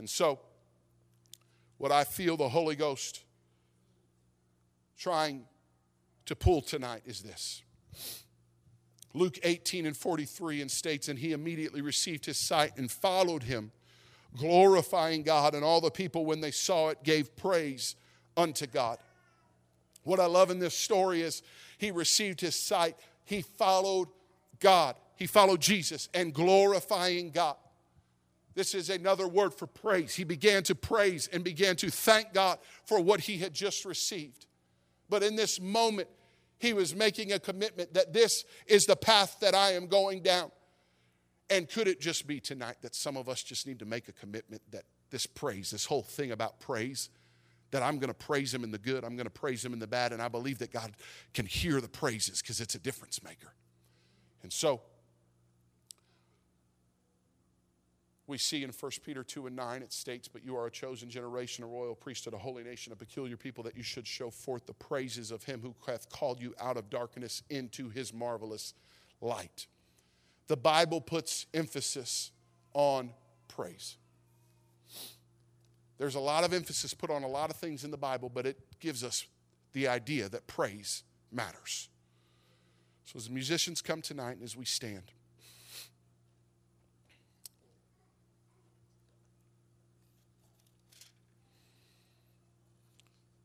And 0.00 0.08
so, 0.08 0.38
what 1.76 1.92
I 1.92 2.04
feel 2.04 2.38
the 2.38 2.48
Holy 2.48 2.74
Ghost 2.74 3.22
trying 4.96 5.44
to 6.24 6.34
pull 6.34 6.62
tonight 6.62 7.02
is 7.04 7.20
this. 7.20 7.60
Luke 9.12 9.38
18 9.42 9.84
and 9.84 9.94
43 9.94 10.62
and 10.62 10.70
states, 10.70 11.08
And 11.08 11.18
he 11.18 11.32
immediately 11.32 11.82
received 11.82 12.24
his 12.24 12.38
sight 12.38 12.78
and 12.78 12.90
followed 12.90 13.42
him, 13.42 13.72
glorifying 14.38 15.22
God. 15.22 15.54
And 15.54 15.62
all 15.62 15.82
the 15.82 15.90
people, 15.90 16.24
when 16.24 16.40
they 16.40 16.50
saw 16.50 16.88
it, 16.88 17.02
gave 17.02 17.36
praise 17.36 17.94
unto 18.38 18.66
God. 18.66 18.96
What 20.04 20.18
I 20.18 20.24
love 20.24 20.50
in 20.50 20.58
this 20.58 20.74
story 20.74 21.20
is 21.20 21.42
he 21.76 21.90
received 21.90 22.40
his 22.40 22.54
sight, 22.54 22.96
he 23.26 23.42
followed 23.42 24.08
God, 24.60 24.96
he 25.16 25.26
followed 25.26 25.60
Jesus, 25.60 26.08
and 26.14 26.32
glorifying 26.32 27.32
God. 27.32 27.56
This 28.54 28.74
is 28.74 28.90
another 28.90 29.28
word 29.28 29.54
for 29.54 29.66
praise. 29.66 30.14
He 30.14 30.24
began 30.24 30.62
to 30.64 30.74
praise 30.74 31.28
and 31.32 31.44
began 31.44 31.76
to 31.76 31.90
thank 31.90 32.32
God 32.32 32.58
for 32.84 33.00
what 33.00 33.20
he 33.20 33.38
had 33.38 33.54
just 33.54 33.84
received. 33.84 34.46
But 35.08 35.22
in 35.22 35.36
this 35.36 35.60
moment, 35.60 36.08
he 36.58 36.72
was 36.72 36.94
making 36.94 37.32
a 37.32 37.38
commitment 37.38 37.94
that 37.94 38.12
this 38.12 38.44
is 38.66 38.84
the 38.84 38.96
path 38.96 39.38
that 39.40 39.54
I 39.54 39.72
am 39.72 39.86
going 39.86 40.22
down. 40.22 40.50
And 41.48 41.68
could 41.68 41.88
it 41.88 42.00
just 42.00 42.26
be 42.26 42.38
tonight 42.38 42.76
that 42.82 42.94
some 42.94 43.16
of 43.16 43.28
us 43.28 43.42
just 43.42 43.66
need 43.66 43.78
to 43.80 43.84
make 43.84 44.08
a 44.08 44.12
commitment 44.12 44.62
that 44.70 44.84
this 45.10 45.26
praise, 45.26 45.70
this 45.70 45.86
whole 45.86 46.02
thing 46.02 46.30
about 46.30 46.60
praise, 46.60 47.08
that 47.70 47.82
I'm 47.82 47.98
going 47.98 48.08
to 48.08 48.14
praise 48.14 48.52
him 48.52 48.64
in 48.64 48.70
the 48.70 48.78
good, 48.78 49.04
I'm 49.04 49.16
going 49.16 49.26
to 49.26 49.30
praise 49.30 49.64
him 49.64 49.72
in 49.72 49.78
the 49.78 49.86
bad, 49.86 50.12
and 50.12 50.20
I 50.20 50.28
believe 50.28 50.58
that 50.58 50.72
God 50.72 50.92
can 51.34 51.46
hear 51.46 51.80
the 51.80 51.88
praises 51.88 52.40
because 52.42 52.60
it's 52.60 52.74
a 52.74 52.78
difference 52.78 53.22
maker. 53.22 53.52
And 54.42 54.52
so, 54.52 54.82
we 58.30 58.38
see 58.38 58.64
in 58.64 58.70
1 58.70 58.92
Peter 59.04 59.22
2 59.22 59.46
and 59.46 59.56
9, 59.56 59.82
it 59.82 59.92
states, 59.92 60.28
But 60.28 60.44
you 60.44 60.56
are 60.56 60.66
a 60.66 60.70
chosen 60.70 61.10
generation, 61.10 61.64
a 61.64 61.66
royal 61.66 61.94
priesthood, 61.94 62.32
a 62.32 62.38
holy 62.38 62.62
nation, 62.62 62.92
a 62.92 62.96
peculiar 62.96 63.36
people, 63.36 63.62
that 63.64 63.76
you 63.76 63.82
should 63.82 64.06
show 64.06 64.30
forth 64.30 64.66
the 64.66 64.72
praises 64.72 65.30
of 65.30 65.44
him 65.44 65.60
who 65.60 65.74
hath 65.86 66.08
called 66.08 66.40
you 66.40 66.54
out 66.60 66.76
of 66.76 66.88
darkness 66.88 67.42
into 67.50 67.90
his 67.90 68.14
marvelous 68.14 68.72
light. 69.20 69.66
The 70.46 70.56
Bible 70.56 71.00
puts 71.00 71.46
emphasis 71.52 72.30
on 72.72 73.10
praise. 73.48 73.96
There's 75.98 76.14
a 76.14 76.20
lot 76.20 76.44
of 76.44 76.54
emphasis 76.54 76.94
put 76.94 77.10
on 77.10 77.24
a 77.24 77.28
lot 77.28 77.50
of 77.50 77.56
things 77.56 77.84
in 77.84 77.90
the 77.90 77.98
Bible, 77.98 78.30
but 78.32 78.46
it 78.46 78.58
gives 78.80 79.04
us 79.04 79.26
the 79.72 79.88
idea 79.88 80.28
that 80.30 80.46
praise 80.46 81.02
matters. 81.30 81.88
So, 83.04 83.18
as 83.18 83.26
the 83.26 83.34
musicians 83.34 83.82
come 83.82 84.00
tonight 84.00 84.36
and 84.36 84.42
as 84.42 84.56
we 84.56 84.64
stand, 84.64 85.12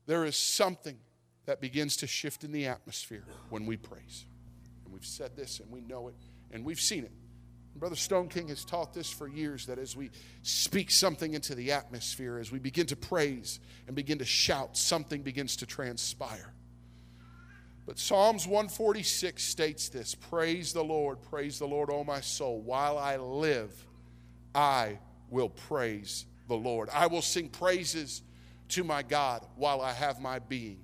there 0.06 0.24
is 0.24 0.36
something 0.36 0.96
that 1.46 1.60
begins 1.60 1.96
to 1.98 2.06
shift 2.06 2.44
in 2.44 2.52
the 2.52 2.66
atmosphere 2.66 3.24
when 3.50 3.66
we 3.66 3.76
praise. 3.76 4.26
And 4.84 4.92
we've 4.92 5.06
said 5.06 5.36
this 5.36 5.60
and 5.60 5.70
we 5.70 5.80
know 5.80 6.08
it 6.08 6.14
and 6.50 6.64
we've 6.64 6.80
seen 6.80 7.04
it. 7.04 7.12
Brother 7.76 7.96
Stone 7.96 8.28
King 8.28 8.48
has 8.48 8.64
taught 8.64 8.94
this 8.94 9.10
for 9.10 9.28
years 9.28 9.66
that 9.66 9.78
as 9.78 9.94
we 9.94 10.10
speak 10.42 10.90
something 10.90 11.34
into 11.34 11.54
the 11.54 11.72
atmosphere, 11.72 12.38
as 12.38 12.50
we 12.50 12.58
begin 12.58 12.86
to 12.86 12.96
praise 12.96 13.60
and 13.86 13.94
begin 13.94 14.18
to 14.18 14.24
shout, 14.24 14.78
something 14.78 15.22
begins 15.22 15.56
to 15.56 15.66
transpire. 15.66 16.54
But 17.84 17.98
Psalms 17.98 18.46
146 18.46 19.42
states 19.42 19.88
this 19.90 20.14
Praise 20.14 20.72
the 20.72 20.82
Lord, 20.82 21.22
praise 21.22 21.58
the 21.58 21.66
Lord, 21.66 21.90
O 21.90 22.02
my 22.02 22.20
soul. 22.20 22.60
While 22.60 22.98
I 22.98 23.16
live, 23.16 23.72
I 24.54 24.98
will 25.28 25.50
praise 25.50 26.24
the 26.48 26.56
Lord. 26.56 26.88
I 26.92 27.06
will 27.06 27.22
sing 27.22 27.48
praises 27.48 28.22
to 28.68 28.84
my 28.84 29.02
God 29.02 29.46
while 29.56 29.80
I 29.80 29.92
have 29.92 30.20
my 30.20 30.38
being. 30.38 30.80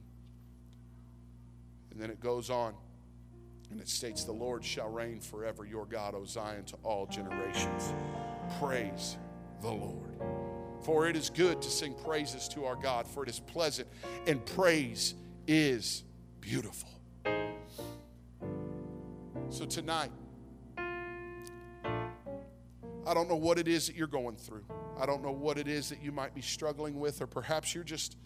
And 1.90 2.00
then 2.00 2.10
it 2.10 2.20
goes 2.20 2.50
on 2.50 2.74
and 3.70 3.80
it 3.80 3.88
states, 3.88 4.24
The 4.24 4.32
Lord 4.32 4.64
shall 4.64 4.88
reign 4.88 5.20
forever, 5.20 5.64
your 5.64 5.86
God, 5.86 6.14
O 6.14 6.24
Zion, 6.24 6.64
to 6.66 6.76
all 6.82 7.06
generations. 7.06 7.92
Praise 8.60 9.16
the 9.60 9.70
Lord. 9.70 10.20
For 10.82 11.08
it 11.08 11.16
is 11.16 11.30
good 11.30 11.62
to 11.62 11.70
sing 11.70 11.94
praises 12.04 12.48
to 12.48 12.64
our 12.64 12.76
God, 12.76 13.06
for 13.06 13.22
it 13.22 13.28
is 13.28 13.40
pleasant, 13.40 13.88
and 14.26 14.44
praise 14.44 15.14
is 15.46 16.02
beautiful. 16.40 16.90
So 19.48 19.64
tonight, 19.66 20.10
I 23.06 23.14
don't 23.14 23.28
know 23.28 23.36
what 23.36 23.58
it 23.58 23.68
is 23.68 23.86
that 23.86 23.96
you're 23.96 24.06
going 24.06 24.36
through. 24.36 24.64
I 25.00 25.06
don't 25.06 25.22
know 25.22 25.32
what 25.32 25.58
it 25.58 25.68
is 25.68 25.88
that 25.88 26.02
you 26.02 26.12
might 26.12 26.34
be 26.34 26.42
struggling 26.42 26.98
with, 27.00 27.20
or 27.20 27.26
perhaps 27.26 27.74
you're 27.74 27.84
just 27.84 28.16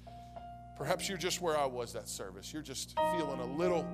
perhaps 0.77 1.09
you're 1.09 1.19
just 1.19 1.41
where 1.41 1.57
I 1.57 1.65
was 1.67 1.93
that 1.95 2.09
service. 2.09 2.53
You're 2.53 2.63
just 2.63 2.97
feeling 3.13 3.41
a 3.41 3.47
little, 3.57 3.87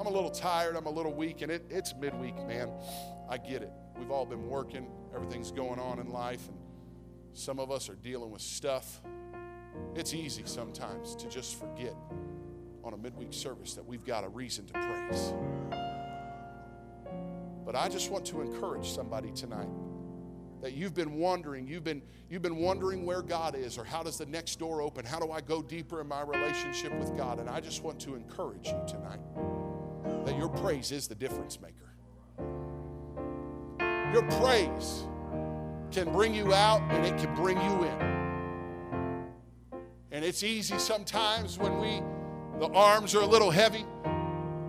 I'm 0.00 0.06
a 0.06 0.10
little 0.10 0.30
tired, 0.30 0.76
I'm 0.76 0.86
a 0.86 0.90
little 0.90 1.12
weak, 1.12 1.42
and 1.42 1.52
it, 1.52 1.66
it's 1.70 1.94
midweek, 1.94 2.36
man. 2.46 2.70
I 3.28 3.38
get 3.38 3.62
it. 3.62 3.70
We've 3.98 4.10
all 4.10 4.26
been 4.26 4.48
working, 4.48 4.86
everything's 5.14 5.52
going 5.52 5.78
on 5.78 5.98
in 5.98 6.10
life, 6.10 6.48
and 6.48 6.58
some 7.34 7.58
of 7.58 7.70
us 7.70 7.88
are 7.88 7.96
dealing 7.96 8.30
with 8.30 8.42
stuff. 8.42 9.02
It's 9.94 10.14
easy 10.14 10.42
sometimes 10.46 11.14
to 11.16 11.28
just 11.28 11.58
forget 11.58 11.94
on 12.82 12.94
a 12.94 12.96
midweek 12.96 13.32
service 13.32 13.74
that 13.74 13.84
we've 13.84 14.04
got 14.04 14.24
a 14.24 14.28
reason 14.28 14.66
to 14.66 14.72
praise. 14.72 15.34
But 17.64 17.76
I 17.76 17.88
just 17.88 18.10
want 18.10 18.26
to 18.26 18.42
encourage 18.42 18.90
somebody 18.90 19.32
tonight 19.32 19.68
that 20.64 20.72
you've 20.72 20.94
been 20.94 21.16
wondering, 21.16 21.66
you've 21.66 21.84
been, 21.84 22.00
you've 22.30 22.40
been 22.40 22.56
wondering 22.56 23.04
where 23.04 23.20
God 23.20 23.54
is 23.54 23.76
or 23.76 23.84
how 23.84 24.02
does 24.02 24.16
the 24.16 24.24
next 24.24 24.58
door 24.58 24.80
open? 24.80 25.04
How 25.04 25.20
do 25.20 25.30
I 25.30 25.42
go 25.42 25.60
deeper 25.60 26.00
in 26.00 26.08
my 26.08 26.22
relationship 26.22 26.90
with 26.98 27.14
God? 27.18 27.38
And 27.38 27.50
I 27.50 27.60
just 27.60 27.82
want 27.82 28.00
to 28.00 28.14
encourage 28.14 28.68
you 28.68 28.80
tonight 28.88 29.20
that 30.24 30.38
your 30.38 30.48
praise 30.48 30.90
is 30.90 31.06
the 31.06 31.14
difference 31.14 31.58
maker. 31.60 31.92
Your 34.14 34.22
praise 34.40 35.04
can 35.92 36.10
bring 36.10 36.34
you 36.34 36.54
out 36.54 36.80
and 36.90 37.04
it 37.04 37.18
can 37.18 37.34
bring 37.34 37.58
you 37.58 37.84
in. 37.84 38.14
And 40.12 40.24
it's 40.24 40.42
easy 40.42 40.78
sometimes 40.78 41.58
when 41.58 41.78
we 41.78 42.00
the 42.58 42.72
arms 42.72 43.14
are 43.14 43.20
a 43.20 43.26
little 43.26 43.50
heavy 43.50 43.84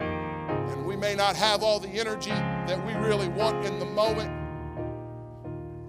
and 0.09 0.85
we 0.85 0.97
may 0.97 1.15
not 1.15 1.37
have 1.37 1.63
all 1.63 1.79
the 1.79 1.87
energy 1.87 2.31
that 2.31 2.85
we 2.85 2.91
really 2.95 3.29
want 3.29 3.65
in 3.65 3.79
the 3.79 3.85
moment. 3.85 4.34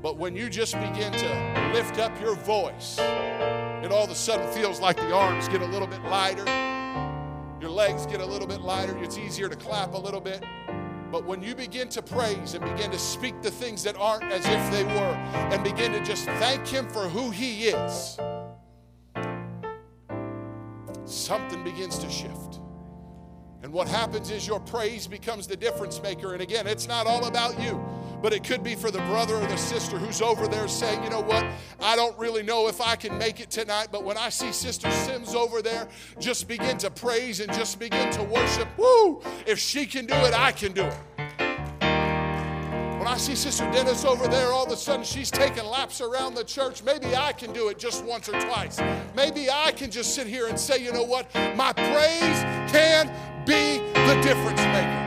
But 0.06 0.18
when 0.18 0.36
you 0.36 0.48
just 0.48 0.74
begin 0.74 1.10
to 1.10 1.70
lift 1.74 1.98
up 1.98 2.12
your 2.20 2.36
voice, 2.36 2.96
it 3.00 3.90
all 3.90 4.04
of 4.04 4.10
a 4.10 4.14
sudden 4.14 4.46
feels 4.52 4.78
like 4.78 4.96
the 4.96 5.12
arms 5.12 5.48
get 5.48 5.62
a 5.62 5.66
little 5.66 5.88
bit 5.88 6.00
lighter, 6.04 6.44
your 7.60 7.70
legs 7.70 8.06
get 8.06 8.20
a 8.20 8.24
little 8.24 8.46
bit 8.46 8.60
lighter, 8.60 8.96
it's 9.02 9.18
easier 9.18 9.48
to 9.48 9.56
clap 9.56 9.94
a 9.94 9.98
little 9.98 10.20
bit. 10.20 10.44
But 11.10 11.24
when 11.24 11.42
you 11.42 11.56
begin 11.56 11.88
to 11.88 12.02
praise 12.02 12.54
and 12.54 12.64
begin 12.64 12.92
to 12.92 12.98
speak 13.00 13.42
the 13.42 13.50
things 13.50 13.82
that 13.82 13.96
aren't 13.96 14.22
as 14.30 14.46
if 14.46 14.70
they 14.70 14.84
were, 14.84 15.16
and 15.50 15.64
begin 15.64 15.90
to 15.90 16.04
just 16.04 16.26
thank 16.26 16.64
Him 16.68 16.88
for 16.88 17.08
who 17.08 17.30
He 17.30 17.64
is, 17.64 18.16
something 21.04 21.64
begins 21.64 21.98
to 21.98 22.08
shift. 22.08 22.60
And 23.64 23.72
what 23.72 23.88
happens 23.88 24.30
is 24.30 24.46
your 24.46 24.60
praise 24.60 25.08
becomes 25.08 25.48
the 25.48 25.56
difference 25.56 26.00
maker. 26.00 26.32
And 26.32 26.42
again, 26.42 26.68
it's 26.68 26.86
not 26.86 27.08
all 27.08 27.26
about 27.26 27.60
you 27.60 27.84
but 28.26 28.32
it 28.32 28.42
could 28.42 28.64
be 28.64 28.74
for 28.74 28.90
the 28.90 28.98
brother 29.02 29.36
or 29.36 29.46
the 29.46 29.56
sister 29.56 29.96
who's 29.98 30.20
over 30.20 30.48
there 30.48 30.66
saying, 30.66 31.00
you 31.04 31.08
know 31.08 31.20
what, 31.20 31.46
I 31.78 31.94
don't 31.94 32.18
really 32.18 32.42
know 32.42 32.66
if 32.66 32.80
I 32.80 32.96
can 32.96 33.16
make 33.18 33.38
it 33.38 33.50
tonight, 33.52 33.90
but 33.92 34.02
when 34.02 34.18
I 34.18 34.30
see 34.30 34.50
Sister 34.50 34.90
Sims 34.90 35.32
over 35.32 35.62
there, 35.62 35.86
just 36.18 36.48
begin 36.48 36.76
to 36.78 36.90
praise 36.90 37.38
and 37.38 37.52
just 37.52 37.78
begin 37.78 38.10
to 38.10 38.24
worship. 38.24 38.66
Woo! 38.76 39.22
If 39.46 39.60
she 39.60 39.86
can 39.86 40.06
do 40.06 40.14
it, 40.14 40.34
I 40.34 40.50
can 40.50 40.72
do 40.72 40.82
it. 40.86 40.98
When 42.98 43.06
I 43.06 43.16
see 43.16 43.36
Sister 43.36 43.70
Dennis 43.70 44.04
over 44.04 44.26
there, 44.26 44.48
all 44.48 44.66
of 44.66 44.72
a 44.72 44.76
sudden 44.76 45.04
she's 45.04 45.30
taking 45.30 45.64
laps 45.64 46.00
around 46.00 46.34
the 46.34 46.42
church. 46.42 46.82
Maybe 46.82 47.14
I 47.14 47.32
can 47.32 47.52
do 47.52 47.68
it 47.68 47.78
just 47.78 48.04
once 48.04 48.28
or 48.28 48.40
twice. 48.40 48.80
Maybe 49.14 49.50
I 49.50 49.70
can 49.70 49.88
just 49.88 50.16
sit 50.16 50.26
here 50.26 50.48
and 50.48 50.58
say, 50.58 50.78
you 50.82 50.90
know 50.90 51.04
what? 51.04 51.32
My 51.54 51.72
praise 51.72 52.42
can 52.72 53.06
be 53.44 53.78
the 53.92 54.20
difference 54.20 54.58
maker. 54.58 55.05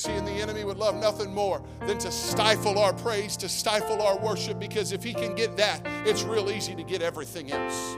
You 0.00 0.12
see, 0.12 0.16
and 0.16 0.26
the 0.26 0.32
enemy 0.32 0.64
would 0.64 0.78
love 0.78 0.94
nothing 0.94 1.34
more 1.34 1.62
than 1.86 1.98
to 1.98 2.10
stifle 2.10 2.78
our 2.78 2.94
praise, 2.94 3.36
to 3.36 3.50
stifle 3.50 4.00
our 4.00 4.16
worship, 4.18 4.58
because 4.58 4.92
if 4.92 5.04
he 5.04 5.12
can 5.12 5.34
get 5.34 5.58
that, 5.58 5.82
it's 6.06 6.22
real 6.22 6.48
easy 6.48 6.74
to 6.74 6.82
get 6.82 7.02
everything 7.02 7.52
else. 7.52 7.96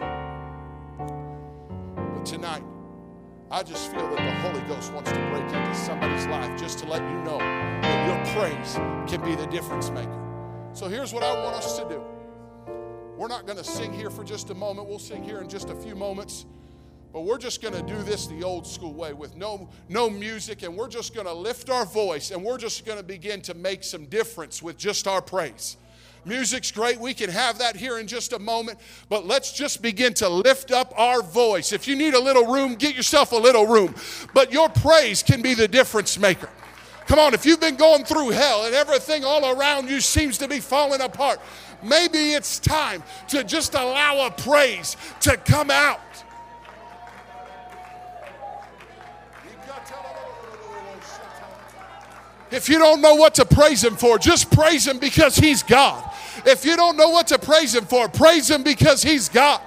But 0.98 2.26
tonight, 2.26 2.64
I 3.52 3.62
just 3.62 3.92
feel 3.92 4.00
that 4.00 4.16
the 4.16 4.32
Holy 4.40 4.60
Ghost 4.62 4.92
wants 4.92 5.12
to 5.12 5.18
break 5.30 5.44
into 5.44 5.74
somebody's 5.76 6.26
life 6.26 6.58
just 6.58 6.80
to 6.80 6.86
let 6.86 7.02
you 7.02 7.22
know 7.22 7.38
that 7.38 8.08
your 8.08 8.18
praise 8.34 8.74
can 9.08 9.22
be 9.24 9.36
the 9.36 9.46
difference 9.46 9.90
maker. 9.90 10.70
So 10.72 10.88
here's 10.88 11.12
what 11.12 11.22
I 11.22 11.40
want 11.40 11.54
us 11.54 11.78
to 11.78 11.88
do. 11.88 12.02
We're 13.16 13.28
not 13.28 13.46
going 13.46 13.58
to 13.58 13.64
sing 13.64 13.92
here 13.92 14.10
for 14.10 14.24
just 14.24 14.50
a 14.50 14.54
moment. 14.54 14.88
We'll 14.88 14.98
sing 14.98 15.22
here 15.22 15.40
in 15.40 15.48
just 15.48 15.70
a 15.70 15.76
few 15.76 15.94
moments. 15.94 16.46
But 17.12 17.22
we're 17.22 17.38
just 17.38 17.60
going 17.60 17.74
to 17.74 17.82
do 17.82 18.02
this 18.02 18.26
the 18.26 18.42
old 18.42 18.66
school 18.66 18.94
way 18.94 19.12
with 19.12 19.36
no, 19.36 19.68
no 19.88 20.08
music, 20.08 20.62
and 20.62 20.76
we're 20.76 20.88
just 20.88 21.14
going 21.14 21.26
to 21.26 21.32
lift 21.32 21.68
our 21.68 21.84
voice 21.84 22.30
and 22.30 22.42
we're 22.42 22.58
just 22.58 22.86
going 22.86 22.98
to 22.98 23.04
begin 23.04 23.42
to 23.42 23.54
make 23.54 23.84
some 23.84 24.06
difference 24.06 24.62
with 24.62 24.78
just 24.78 25.06
our 25.06 25.20
praise. 25.20 25.76
Music's 26.24 26.70
great. 26.70 27.00
We 27.00 27.14
can 27.14 27.30
have 27.30 27.58
that 27.58 27.74
here 27.74 27.98
in 27.98 28.06
just 28.06 28.32
a 28.32 28.38
moment. 28.38 28.78
But 29.08 29.26
let's 29.26 29.52
just 29.52 29.82
begin 29.82 30.14
to 30.14 30.28
lift 30.28 30.70
up 30.70 30.94
our 30.96 31.20
voice. 31.20 31.72
If 31.72 31.88
you 31.88 31.96
need 31.96 32.14
a 32.14 32.20
little 32.20 32.46
room, 32.46 32.76
get 32.76 32.94
yourself 32.94 33.32
a 33.32 33.36
little 33.36 33.66
room. 33.66 33.94
But 34.32 34.52
your 34.52 34.68
praise 34.68 35.22
can 35.22 35.42
be 35.42 35.54
the 35.54 35.66
difference 35.66 36.18
maker. 36.18 36.48
Come 37.06 37.18
on, 37.18 37.34
if 37.34 37.44
you've 37.44 37.60
been 37.60 37.76
going 37.76 38.04
through 38.04 38.30
hell 38.30 38.64
and 38.64 38.74
everything 38.74 39.24
all 39.24 39.58
around 39.58 39.90
you 39.90 40.00
seems 40.00 40.38
to 40.38 40.46
be 40.46 40.60
falling 40.60 41.00
apart, 41.00 41.40
maybe 41.82 42.32
it's 42.32 42.60
time 42.60 43.02
to 43.28 43.42
just 43.42 43.74
allow 43.74 44.26
a 44.26 44.30
praise 44.30 44.96
to 45.22 45.36
come 45.36 45.70
out. 45.70 46.00
If 52.52 52.68
you 52.68 52.78
don't 52.78 53.00
know 53.00 53.14
what 53.14 53.34
to 53.36 53.46
praise 53.46 53.82
Him 53.82 53.96
for, 53.96 54.18
just 54.18 54.50
praise 54.50 54.86
Him 54.86 54.98
because 54.98 55.36
He's 55.36 55.62
God. 55.62 56.08
If 56.44 56.66
you 56.66 56.76
don't 56.76 56.98
know 56.98 57.08
what 57.08 57.28
to 57.28 57.38
praise 57.38 57.74
Him 57.74 57.86
for, 57.86 58.08
praise 58.08 58.50
Him 58.50 58.62
because 58.62 59.02
He's 59.02 59.30
God. 59.30 59.60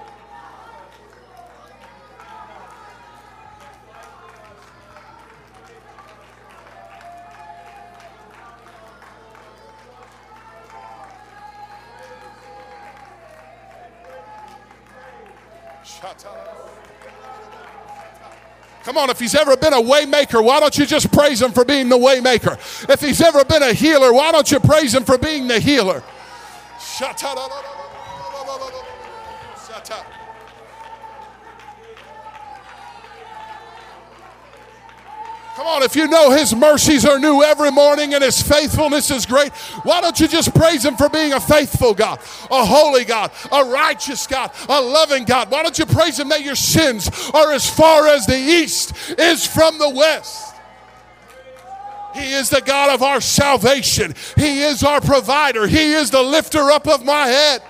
Come 18.86 18.98
on, 18.98 19.10
if 19.10 19.19
he's 19.19 19.34
ever 19.34 19.58
been 19.58 19.74
a 19.74 19.82
waymaker, 19.82 20.43
why 20.43 20.60
don't 20.60 20.78
you 20.78 20.86
just 20.86 21.12
praise 21.12 21.41
him 21.41 21.52
for 21.52 21.65
being 21.65 21.89
the 21.89 21.98
waymaker? 21.98 22.54
If 22.88 23.02
he's 23.02 23.19
ever 23.19 23.43
been 23.43 23.63
a 23.63 23.74
healer, 23.74 24.13
why 24.13 24.32
don't 24.32 24.50
you 24.52 24.60
praise 24.60 24.93
him 24.93 25.04
for 25.04 25.17
being 25.17 25.48
the 25.48 25.60
healer? 25.60 26.04
Come 35.65 35.78
on, 35.78 35.84
if 35.84 35.95
you 35.95 36.08
know 36.08 36.30
His 36.30 36.56
mercies 36.56 37.06
are 37.06 37.17
new 37.17 37.41
every 37.41 37.71
morning 37.71 38.13
and 38.13 38.23
His 38.23 38.39
faithfulness 38.39 39.10
is 39.10 39.25
great, 39.25 39.51
why 39.82 39.99
don't 39.99 40.19
you 40.19 40.28
just 40.28 40.54
praise 40.54 40.86
Him 40.86 40.95
for 40.95 41.10
being 41.10 41.34
a 41.34 41.39
faithful 41.39 41.95
God, 41.95 42.19
a 42.51 42.63
holy 42.63 43.04
God, 43.04 43.32
a 43.51 43.65
righteous 43.65 44.28
God, 44.28 44.51
a 44.69 44.80
loving 44.80 45.25
God? 45.25 45.49
Why 45.49 45.63
don't 45.63 45.80
you 45.80 45.88
praise 45.88 46.19
Him 46.19 46.30
that 46.30 46.43
your 46.43 46.54
sins 46.54 47.10
are 47.34 47.51
as 47.51 47.67
far 47.67 48.06
as 48.08 48.28
the 48.28 48.38
east 48.38 48.93
is 49.17 49.47
from 49.47 49.80
the 49.80 49.89
west? 49.89 50.54
He 52.13 52.34
is 52.34 52.51
the 52.51 52.62
God 52.62 52.93
of 52.93 53.01
our 53.01 53.19
salvation. 53.19 54.13
He 54.38 54.62
is 54.62 54.84
our 54.84 55.01
provider. 55.01 55.65
He 55.65 55.93
is 55.93 56.12
the 56.12 56.21
lifter 56.21 56.69
up 56.69 56.88
of 56.88 57.04
my 57.04 57.25
head. 57.25 57.63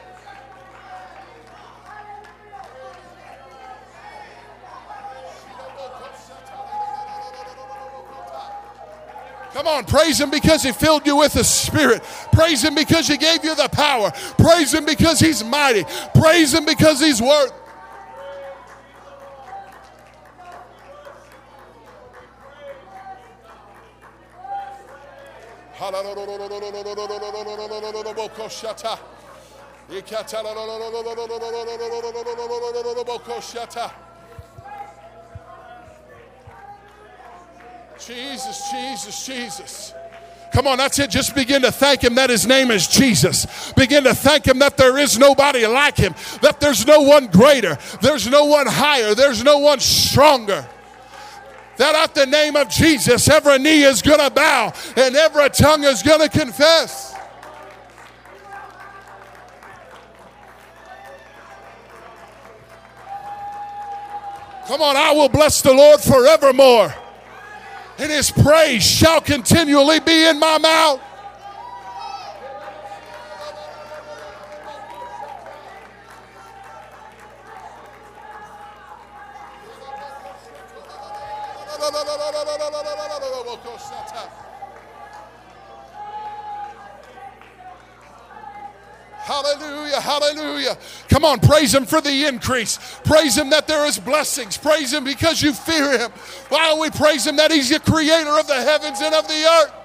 Come 9.55 9.67
on, 9.67 9.85
praise 9.85 10.19
Him 10.19 10.29
because 10.29 10.63
He 10.63 10.73
filled 10.73 11.07
you 11.07 11.15
with 11.15 11.31
the 11.31 11.43
Spirit. 11.45 12.03
Praise 12.33 12.61
Him 12.61 12.75
because 12.75 13.07
He 13.07 13.15
gave 13.15 13.45
you 13.45 13.55
the 13.55 13.69
power. 13.69 14.11
Praise 14.37 14.73
Him 14.73 14.83
because 14.83 15.17
He's 15.17 15.45
mighty. 15.45 15.85
Praise 16.13 16.53
Him 16.53 16.65
because 16.65 16.99
He's 16.99 17.21
worth. 17.21 17.53
Jesus, 38.05 38.69
Jesus, 38.69 39.25
Jesus. 39.25 39.93
Come 40.53 40.67
on, 40.67 40.77
that's 40.77 40.99
it. 40.99 41.09
Just 41.09 41.33
begin 41.33 41.63
to 41.63 41.71
thank 41.71 42.03
Him 42.03 42.15
that 42.15 42.29
His 42.29 42.45
name 42.45 42.69
is 42.69 42.87
Jesus. 42.87 43.73
Begin 43.73 44.03
to 44.03 44.13
thank 44.13 44.45
Him 44.45 44.59
that 44.59 44.77
there 44.77 44.97
is 44.99 45.17
nobody 45.17 45.65
like 45.65 45.97
Him, 45.97 46.13
that 46.41 46.59
there's 46.59 46.85
no 46.85 47.01
one 47.01 47.27
greater, 47.27 47.77
there's 48.01 48.29
no 48.29 48.45
one 48.45 48.67
higher, 48.67 49.15
there's 49.15 49.43
no 49.43 49.57
one 49.57 49.79
stronger. 49.79 50.67
That 51.77 51.95
at 51.95 52.13
the 52.13 52.27
name 52.27 52.55
of 52.55 52.69
Jesus, 52.69 53.27
every 53.27 53.57
knee 53.57 53.83
is 53.83 54.01
going 54.01 54.19
to 54.19 54.29
bow 54.29 54.71
and 54.95 55.15
every 55.15 55.49
tongue 55.49 55.83
is 55.83 56.03
going 56.03 56.21
to 56.21 56.29
confess. 56.29 57.13
Come 64.67 64.81
on, 64.81 64.95
I 64.95 65.11
will 65.11 65.29
bless 65.29 65.61
the 65.61 65.73
Lord 65.73 65.99
forevermore 65.99 66.93
and 67.97 68.12
his 68.12 68.31
praise 68.31 68.84
shall 68.84 69.21
continually 69.21 69.99
be 69.99 70.27
in 70.27 70.39
my 70.39 70.58
mouth. 70.58 71.01
Hallelujah, 89.25 89.99
hallelujah. 89.99 90.77
Come 91.09 91.25
on, 91.25 91.39
praise 91.39 91.73
Him 91.73 91.88
for 91.88 91.99
the 91.99 92.27
increase. 92.27 92.77
Praise 93.03 93.35
Him 93.35 93.49
that 93.49 93.67
there 93.67 93.83
is 93.88 93.97
blessings. 93.97 94.55
Praise 94.55 94.93
Him 94.93 95.03
because 95.03 95.41
you 95.41 95.51
fear 95.51 95.97
Him. 95.97 96.11
Why 96.49 96.67
don't 96.69 96.79
we 96.79 96.91
praise 96.91 97.25
Him 97.25 97.35
that 97.38 97.51
He's 97.51 97.69
the 97.69 97.79
creator 97.79 98.38
of 98.38 98.45
the 98.45 98.53
heavens 98.53 99.01
and 99.01 99.15
of 99.15 99.27
the 99.27 99.33
earth? 99.33 99.85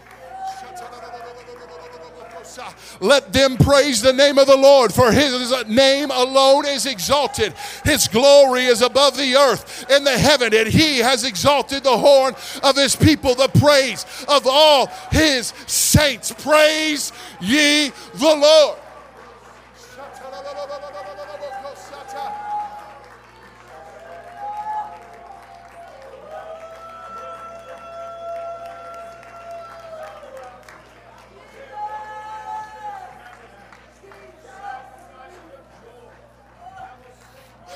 Let 2.99 3.33
them 3.33 3.57
praise 3.57 4.01
the 4.01 4.13
name 4.13 4.37
of 4.37 4.47
the 4.47 4.57
Lord, 4.57 4.93
for 4.93 5.11
his 5.11 5.53
name 5.67 6.11
alone 6.11 6.65
is 6.65 6.85
exalted. 6.85 7.53
His 7.83 8.07
glory 8.07 8.65
is 8.65 8.81
above 8.81 9.17
the 9.17 9.35
earth 9.35 9.85
and 9.89 10.05
the 10.05 10.17
heaven, 10.17 10.53
and 10.53 10.67
he 10.67 10.99
has 10.99 11.23
exalted 11.23 11.83
the 11.83 11.97
horn 11.97 12.35
of 12.63 12.75
his 12.75 12.95
people, 12.95 13.35
the 13.35 13.47
praise 13.47 14.05
of 14.27 14.45
all 14.45 14.87
his 15.11 15.53
saints. 15.67 16.31
Praise 16.31 17.11
ye 17.39 17.91
the 18.15 18.35
Lord. 18.35 18.77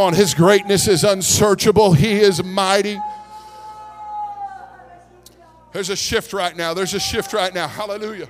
On, 0.00 0.14
His 0.14 0.34
greatness 0.34 0.88
is 0.88 1.04
unsearchable. 1.04 1.92
He 1.92 2.20
is 2.20 2.42
mighty. 2.42 2.98
There's 5.72 5.90
a 5.90 5.96
shift 5.96 6.32
right 6.32 6.56
now. 6.56 6.74
There's 6.74 6.94
a 6.94 7.00
shift 7.00 7.32
right 7.32 7.54
now. 7.54 7.68
Hallelujah. 7.68 8.28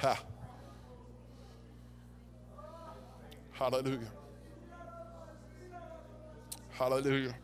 Ha. 0.00 0.18
Hallelujah. 3.52 4.19
Hallelujah. 6.80 7.34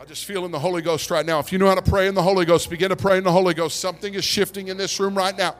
I 0.00 0.06
just 0.06 0.24
feel 0.24 0.46
in 0.46 0.50
the 0.50 0.58
Holy 0.58 0.80
Ghost 0.80 1.10
right 1.10 1.26
now. 1.26 1.38
If 1.38 1.52
you 1.52 1.58
know 1.58 1.66
how 1.66 1.74
to 1.74 1.82
pray 1.82 2.08
in 2.08 2.14
the 2.14 2.22
Holy 2.22 2.46
Ghost, 2.46 2.70
begin 2.70 2.88
to 2.88 2.96
pray 2.96 3.18
in 3.18 3.24
the 3.24 3.32
Holy 3.32 3.52
Ghost. 3.52 3.78
Something 3.78 4.14
is 4.14 4.24
shifting 4.24 4.68
in 4.68 4.78
this 4.78 4.98
room 4.98 5.14
right 5.14 5.36
now. 5.36 5.56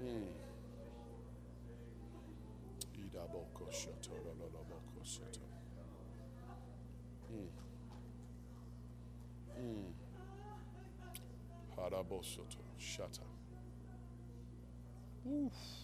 Mm. 0.00 0.28
Idaboko 2.94 3.70
shatorololoboko 3.72 5.04
soto. 5.04 5.40
Mm. 7.30 7.50
Mm. 9.58 9.94
Harabosoto 11.76 12.58
shata. 12.78 13.43
Oof. 15.26 15.83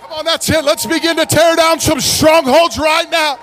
Come 0.00 0.12
on, 0.12 0.24
that's 0.24 0.48
it. 0.48 0.64
Let's 0.64 0.86
begin 0.86 1.16
to 1.16 1.26
tear 1.26 1.56
down 1.56 1.80
some 1.80 2.00
strongholds 2.00 2.78
right 2.78 3.10
now. 3.10 3.38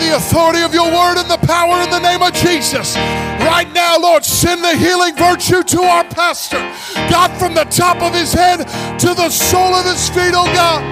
The 0.00 0.16
authority 0.16 0.62
of 0.62 0.74
your 0.74 0.86
word 0.86 1.18
and 1.18 1.30
the 1.30 1.40
power 1.46 1.82
in 1.82 1.90
the 1.90 2.00
name 2.00 2.22
of 2.22 2.32
Jesus. 2.34 2.96
Right 3.40 3.70
now, 3.72 3.98
Lord, 3.98 4.24
send 4.24 4.62
the 4.62 4.76
healing 4.76 5.14
virtue 5.16 5.62
to 5.62 5.82
our 5.82 6.04
pastor. 6.04 6.58
God, 7.10 7.30
from 7.38 7.54
the 7.54 7.64
top 7.64 8.02
of 8.02 8.14
his 8.14 8.32
head 8.32 8.58
to 8.98 9.14
the 9.14 9.30
sole 9.30 9.74
of 9.74 9.84
his 9.84 10.08
feet, 10.08 10.34
oh 10.34 10.46
God. 10.52 10.82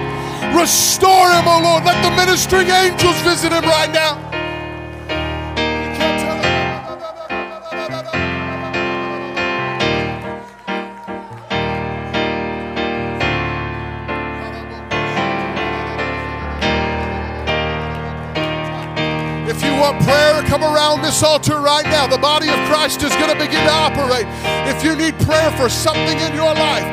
Restore 0.55 1.31
him, 1.31 1.45
oh 1.47 1.61
Lord. 1.63 1.83
Let 1.83 2.01
the 2.03 2.15
ministering 2.15 2.69
angels 2.69 3.19
visit 3.21 3.51
him 3.51 3.63
right 3.63 3.91
now. 3.91 4.24
This 21.15 21.23
altar 21.23 21.61
right 21.61 21.85
now. 21.85 22.05
The 22.05 22.17
body 22.17 22.49
of 22.49 22.59
Christ 22.67 23.01
is 23.01 23.15
going 23.15 23.31
to 23.31 23.39
begin 23.39 23.63
to 23.63 23.71
operate. 23.71 24.27
If 24.67 24.83
you 24.83 24.99
need 24.99 25.15
prayer 25.23 25.49
for 25.55 25.69
something 25.69 26.19
in 26.19 26.35
your 26.35 26.51
life, 26.51 26.83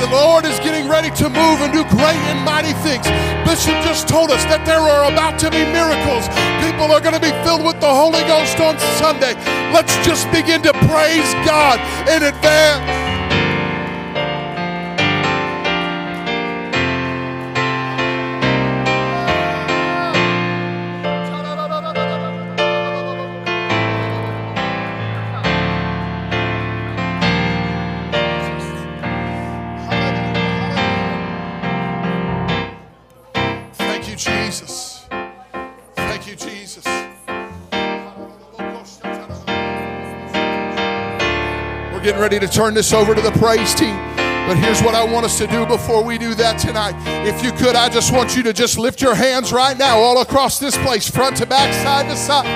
the 0.00 0.08
Lord 0.08 0.46
is 0.46 0.56
getting 0.60 0.88
ready 0.88 1.10
to 1.20 1.28
move 1.28 1.60
and 1.60 1.76
do 1.76 1.84
great 1.92 2.22
and 2.32 2.40
mighty 2.40 2.72
things. 2.80 3.04
Bishop 3.44 3.76
just 3.84 4.08
told 4.08 4.30
us 4.30 4.42
that 4.48 4.64
there 4.64 4.80
are 4.80 5.12
about 5.12 5.38
to 5.40 5.50
be 5.50 5.60
miracles. 5.76 6.24
People 6.64 6.88
are 6.88 7.04
going 7.04 7.12
to 7.12 7.20
be 7.20 7.36
filled 7.44 7.68
with 7.68 7.78
the 7.80 7.92
Holy 7.92 8.24
Ghost 8.24 8.56
on 8.64 8.80
Sunday. 8.96 9.36
Let's 9.76 9.92
just 10.08 10.24
begin 10.32 10.62
to 10.64 10.72
praise 10.88 11.28
God 11.44 11.76
in 12.08 12.24
advance. 12.24 13.05
Ready 42.26 42.44
to 42.44 42.52
turn 42.52 42.74
this 42.74 42.92
over 42.92 43.14
to 43.14 43.20
the 43.20 43.30
praise 43.38 43.72
team. 43.72 43.94
But 44.48 44.56
here's 44.56 44.82
what 44.82 44.96
I 44.96 45.04
want 45.04 45.24
us 45.24 45.38
to 45.38 45.46
do 45.46 45.64
before 45.64 46.02
we 46.02 46.18
do 46.18 46.34
that 46.34 46.58
tonight. 46.58 46.96
If 47.24 47.40
you 47.44 47.52
could, 47.52 47.76
I 47.76 47.88
just 47.88 48.12
want 48.12 48.36
you 48.36 48.42
to 48.42 48.52
just 48.52 48.78
lift 48.78 49.00
your 49.00 49.14
hands 49.14 49.52
right 49.52 49.78
now, 49.78 49.98
all 49.98 50.20
across 50.20 50.58
this 50.58 50.76
place, 50.78 51.08
front 51.08 51.36
to 51.36 51.46
back, 51.46 51.72
side 51.72 52.10
to 52.10 52.16
side. 52.16 52.46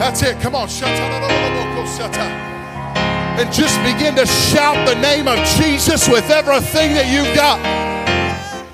That's 0.00 0.22
it. 0.22 0.40
Come 0.40 0.54
on. 0.54 0.70
And 3.36 3.52
just 3.52 3.76
begin 3.84 4.14
to 4.14 4.24
shout 4.24 4.88
the 4.88 4.94
name 5.02 5.28
of 5.28 5.36
Jesus 5.60 6.08
with 6.08 6.30
everything 6.30 6.94
that 6.94 7.12
you've 7.12 7.36
got. 7.36 7.60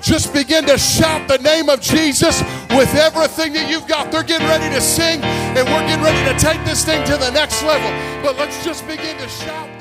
Just 0.03 0.33
begin 0.33 0.65
to 0.65 0.77
shout 0.77 1.29
the 1.29 1.37
name 1.37 1.69
of 1.69 1.79
Jesus 1.79 2.41
with 2.71 2.93
everything 2.95 3.53
that 3.53 3.69
you've 3.69 3.87
got. 3.87 4.11
They're 4.11 4.21
getting 4.21 4.47
ready 4.47 4.73
to 4.75 4.81
sing, 4.81 5.21
and 5.23 5.65
we're 5.67 5.87
getting 5.87 6.03
ready 6.03 6.23
to 6.31 6.37
take 6.39 6.63
this 6.65 6.83
thing 6.83 7.05
to 7.05 7.15
the 7.15 7.31
next 7.31 7.63
level. 7.63 7.89
But 8.21 8.37
let's 8.37 8.63
just 8.65 8.85
begin 8.85 9.17
to 9.17 9.29
shout. 9.29 9.72